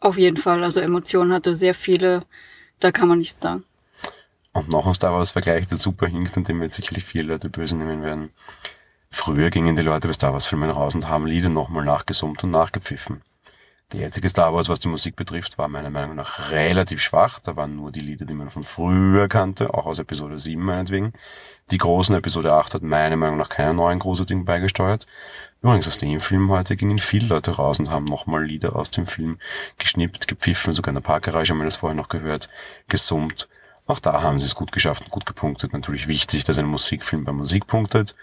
Auf 0.00 0.18
jeden 0.18 0.36
Fall. 0.36 0.62
Also 0.62 0.80
Emotion 0.80 1.32
hatte 1.32 1.56
sehr 1.56 1.74
viele. 1.74 2.22
Da 2.78 2.92
kann 2.92 3.08
man 3.08 3.18
nichts 3.18 3.42
sagen. 3.42 3.64
Und 4.56 4.70
noch 4.70 4.86
ein 4.86 4.94
Star 4.94 5.12
Wars 5.12 5.32
Vergleich, 5.32 5.66
der 5.66 5.76
super 5.76 6.06
hinkt 6.06 6.34
und 6.38 6.48
den 6.48 6.58
wird 6.62 6.72
sicherlich 6.72 7.04
viele 7.04 7.34
Leute 7.34 7.50
böse 7.50 7.76
nehmen 7.76 8.02
werden. 8.02 8.30
Früher 9.10 9.50
gingen 9.50 9.76
die 9.76 9.82
Leute 9.82 10.08
bei 10.08 10.14
Star 10.14 10.32
Wars 10.32 10.46
Filmen 10.46 10.70
raus 10.70 10.94
und 10.94 11.10
haben 11.10 11.26
Lieder 11.26 11.50
nochmal 11.50 11.84
nachgesummt 11.84 12.42
und 12.42 12.52
nachgepfiffen. 12.52 13.20
Der 13.92 14.00
jetzige 14.00 14.30
Star 14.30 14.54
Wars, 14.54 14.70
was 14.70 14.80
die 14.80 14.88
Musik 14.88 15.14
betrifft, 15.14 15.58
war 15.58 15.68
meiner 15.68 15.90
Meinung 15.90 16.16
nach 16.16 16.50
relativ 16.50 17.02
schwach. 17.02 17.38
Da 17.38 17.54
waren 17.54 17.76
nur 17.76 17.92
die 17.92 18.00
Lieder, 18.00 18.24
die 18.24 18.32
man 18.32 18.48
von 18.48 18.64
früher 18.64 19.28
kannte, 19.28 19.74
auch 19.74 19.84
aus 19.84 19.98
Episode 19.98 20.38
7 20.38 20.60
meinetwegen. 20.60 21.12
Die 21.70 21.78
großen 21.78 22.16
Episode 22.16 22.54
8 22.54 22.74
hat 22.74 22.82
meiner 22.82 23.16
Meinung 23.16 23.36
nach 23.36 23.50
keine 23.50 23.74
neuen 23.74 23.98
großartigen 23.98 24.46
beigesteuert. 24.46 25.06
Übrigens, 25.60 25.86
aus 25.86 25.98
dem 25.98 26.18
Film 26.20 26.50
heute 26.50 26.76
gingen 26.76 26.98
viele 26.98 27.26
Leute 27.26 27.50
raus 27.50 27.78
und 27.78 27.90
haben 27.90 28.06
nochmal 28.06 28.42
Lieder 28.42 28.74
aus 28.74 28.90
dem 28.90 29.04
Film 29.04 29.38
geschnippt, 29.76 30.26
gepfiffen, 30.26 30.72
sogar 30.72 30.88
in 30.88 30.94
der 30.94 31.02
Parkgarage 31.02 31.50
haben 31.50 31.58
wir 31.58 31.64
das 31.64 31.76
vorher 31.76 31.96
noch 31.96 32.08
gehört, 32.08 32.48
gesummt 32.88 33.48
auch 33.86 34.00
da 34.00 34.22
haben 34.22 34.38
sie 34.38 34.46
es 34.46 34.54
gut 34.54 34.72
geschafft 34.72 35.04
und 35.04 35.10
gut 35.10 35.26
gepunktet. 35.26 35.72
Natürlich 35.72 36.08
wichtig, 36.08 36.44
dass 36.44 36.58
ein 36.58 36.66
Musikfilm 36.66 37.24
bei 37.24 37.32
Musik 37.32 37.66
punktet. 37.66 38.14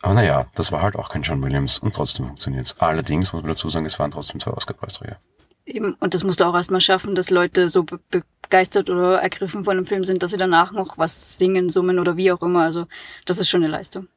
Aber 0.00 0.14
naja, 0.14 0.46
das 0.54 0.72
war 0.72 0.82
halt 0.82 0.96
auch 0.96 1.08
kein 1.08 1.22
John 1.22 1.42
Williams 1.42 1.78
und 1.78 1.94
trotzdem 1.94 2.26
funktioniert's. 2.26 2.80
Allerdings 2.80 3.32
muss 3.32 3.42
man 3.42 3.52
dazu 3.52 3.68
sagen, 3.68 3.86
es 3.86 3.98
waren 3.98 4.10
trotzdem 4.10 4.40
zwei 4.40 4.50
Oscar-Preisträger. 4.52 5.18
Eben, 5.64 5.94
und 5.94 6.14
das 6.14 6.24
musst 6.24 6.40
du 6.40 6.44
auch 6.44 6.54
erstmal 6.54 6.80
schaffen, 6.80 7.14
dass 7.14 7.30
Leute 7.30 7.68
so 7.68 7.84
be 7.84 8.00
begeistert 8.42 8.90
oder 8.90 9.22
ergriffen 9.22 9.64
von 9.64 9.78
einem 9.78 9.86
Film 9.86 10.04
sind, 10.04 10.22
dass 10.22 10.32
sie 10.32 10.36
danach 10.36 10.72
noch 10.72 10.98
was 10.98 11.38
singen, 11.38 11.70
summen 11.70 11.98
oder 11.98 12.18
wie 12.18 12.30
auch 12.32 12.42
immer. 12.42 12.64
Also 12.64 12.86
das 13.24 13.38
ist 13.38 13.48
schon 13.48 13.62
eine 13.62 13.72
Leistung. 13.72 14.08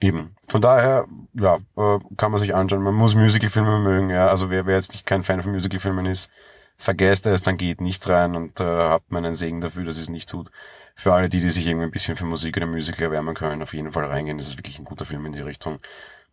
Eben. 0.00 0.34
Von 0.48 0.62
daher, 0.62 1.06
ja, 1.34 1.58
äh, 1.76 1.98
kann 2.16 2.32
man 2.32 2.40
sich 2.40 2.54
anschauen. 2.54 2.82
Man 2.82 2.94
muss 2.94 3.14
Musicalfilme 3.14 3.78
mögen, 3.80 4.10
ja. 4.10 4.28
Also 4.28 4.50
wer, 4.50 4.66
wer 4.66 4.74
jetzt 4.74 4.92
nicht 4.92 5.06
kein 5.06 5.22
Fan 5.22 5.42
von 5.42 5.52
Musicalfilmen 5.52 6.06
ist, 6.06 6.30
vergesst 6.76 7.26
es, 7.26 7.42
dann 7.42 7.56
geht 7.56 7.80
nicht 7.80 8.06
rein 8.08 8.34
und 8.34 8.60
äh, 8.60 8.64
habt 8.64 9.10
meinen 9.10 9.34
Segen 9.34 9.60
dafür, 9.60 9.84
dass 9.84 9.96
es 9.96 10.08
nicht 10.08 10.28
tut. 10.28 10.50
Für 10.94 11.12
alle 11.12 11.28
die, 11.28 11.40
die 11.40 11.48
sich 11.48 11.66
irgendwie 11.66 11.86
ein 11.86 11.90
bisschen 11.90 12.16
für 12.16 12.24
Musik 12.24 12.56
oder 12.56 12.66
Musical 12.66 13.04
erwärmen 13.04 13.34
können, 13.34 13.62
auf 13.62 13.74
jeden 13.74 13.92
Fall 13.92 14.04
reingehen. 14.04 14.38
Das 14.38 14.48
ist 14.48 14.58
wirklich 14.58 14.78
ein 14.78 14.84
guter 14.84 15.04
Film 15.04 15.26
in 15.26 15.32
die 15.32 15.40
Richtung. 15.40 15.80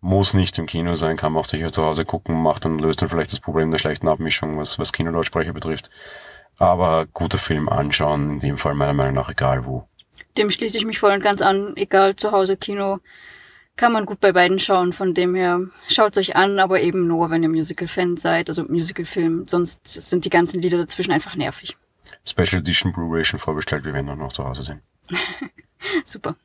Muss 0.02 0.34
nicht 0.34 0.58
im 0.58 0.66
Kino 0.66 0.96
sein, 0.96 1.18
kann 1.18 1.34
man 1.34 1.42
auch 1.42 1.46
sicher 1.46 1.72
zu 1.72 1.84
Hause 1.84 2.06
gucken, 2.06 2.42
macht 2.42 2.66
und 2.66 2.82
löst 2.82 3.02
dann 3.02 3.10
vielleicht 3.10 3.32
das 3.32 3.40
Problem 3.40 3.72
der 3.72 3.78
schlechten 3.78 4.08
Abmischung, 4.08 4.58
was, 4.58 4.80
was 4.80 4.94
Kinolautsprecher 4.94 5.54
betrifft. 5.54 5.90
Aber 6.58 7.08
guter 7.14 7.38
Film 7.38 7.70
anschauen, 7.70 8.32
in 8.32 8.40
dem 8.40 8.58
Fall 8.58 8.74
meiner 8.74 8.94
Meinung 8.94 9.16
nach 9.16 9.30
egal 9.30 9.66
wo. 9.66 9.88
Dem 10.38 10.52
schließe 10.52 10.78
ich 10.78 10.86
mich 10.86 11.00
voll 11.00 11.12
und 11.12 11.24
ganz 11.24 11.42
an, 11.42 11.74
egal 11.76 12.16
zu 12.16 12.32
Hause, 12.32 12.58
Kino, 12.58 13.00
kann 13.82 13.94
man 13.94 14.06
gut 14.06 14.20
bei 14.20 14.32
beiden 14.32 14.60
schauen. 14.60 14.94
Von 14.94 15.16
dem 15.16 15.34
her, 15.34 15.60
schaut 15.90 16.16
euch 16.16 16.36
an, 16.36 16.60
aber 16.60 16.82
eben 16.82 17.08
nur, 17.08 17.32
wenn 17.32 17.42
ihr 17.42 17.50
Musical-Fan 17.50 18.16
seid, 18.16 18.48
also 18.48 18.64
Musical-Film. 18.66 19.48
Sonst 19.48 19.88
sind 19.88 20.24
die 20.24 20.30
ganzen 20.30 20.62
Lieder 20.62 20.78
dazwischen 20.78 21.12
einfach 21.12 21.36
nervig. 21.36 21.76
Special 22.24 22.62
Edition 22.62 22.94
Blu-ray 22.94 23.26
schon 23.26 23.40
vorbestellt, 23.40 23.84
wir 23.84 23.94
werden 23.94 24.08
auch 24.12 24.16
noch 24.16 24.34
zu 24.34 24.46
Hause 24.46 24.62
sein. 24.62 24.82
Super. 26.06 26.36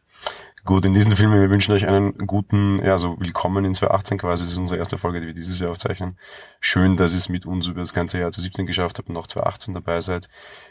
Gut, 0.65 0.87
in 0.87 0.95
diesem 0.95 1.13
Film, 1.13 1.31
wir 1.31 1.51
wünschen 1.51 1.75
euch 1.75 1.87
einen 1.87 2.17
guten, 2.27 2.83
ja, 2.83 2.97
so 2.97 3.21
willkommen 3.21 3.67
in 3.67 3.75
2018 3.75 4.17
quasi. 4.17 4.45
Das 4.45 4.53
ist 4.53 4.59
unsere 4.59 4.79
erste 4.79 4.97
Folge, 4.97 5.21
die 5.21 5.27
wir 5.27 5.35
dieses 5.35 5.61
Jahr 5.61 5.71
aufzeichnen. 5.73 6.19
Schön, 6.61 6.97
dass 6.97 7.13
ihr 7.13 7.19
es 7.19 7.29
mit 7.29 7.45
uns 7.45 7.67
über 7.67 7.81
das 7.81 7.93
ganze 7.93 8.19
Jahr 8.19 8.31
2017 8.33 8.67
geschafft 8.67 8.97
habt 8.99 9.11
und 9.11 9.15
noch 9.15 9.27
2018 9.27 9.75
dabei 9.75 10.01
seid. 10.01 10.31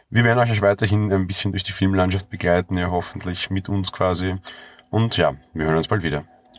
Wir 0.09 0.23
werden 0.23 0.39
euch 0.39 0.63
weiterhin 0.63 1.13
ein 1.13 1.27
bisschen 1.27 1.51
durch 1.51 1.63
die 1.63 1.73
Filmlandschaft 1.73 2.31
begleiten, 2.31 2.75
ja, 2.75 2.89
hoffentlich 2.89 3.51
mit 3.51 3.69
uns 3.69 3.91
quasi. 3.91 4.35
Und 4.89 5.15
ja, 5.17 5.35
wir 5.53 5.67
hören 5.67 5.77
uns 5.77 5.87
bald 5.87 6.01
wieder. 6.01 6.25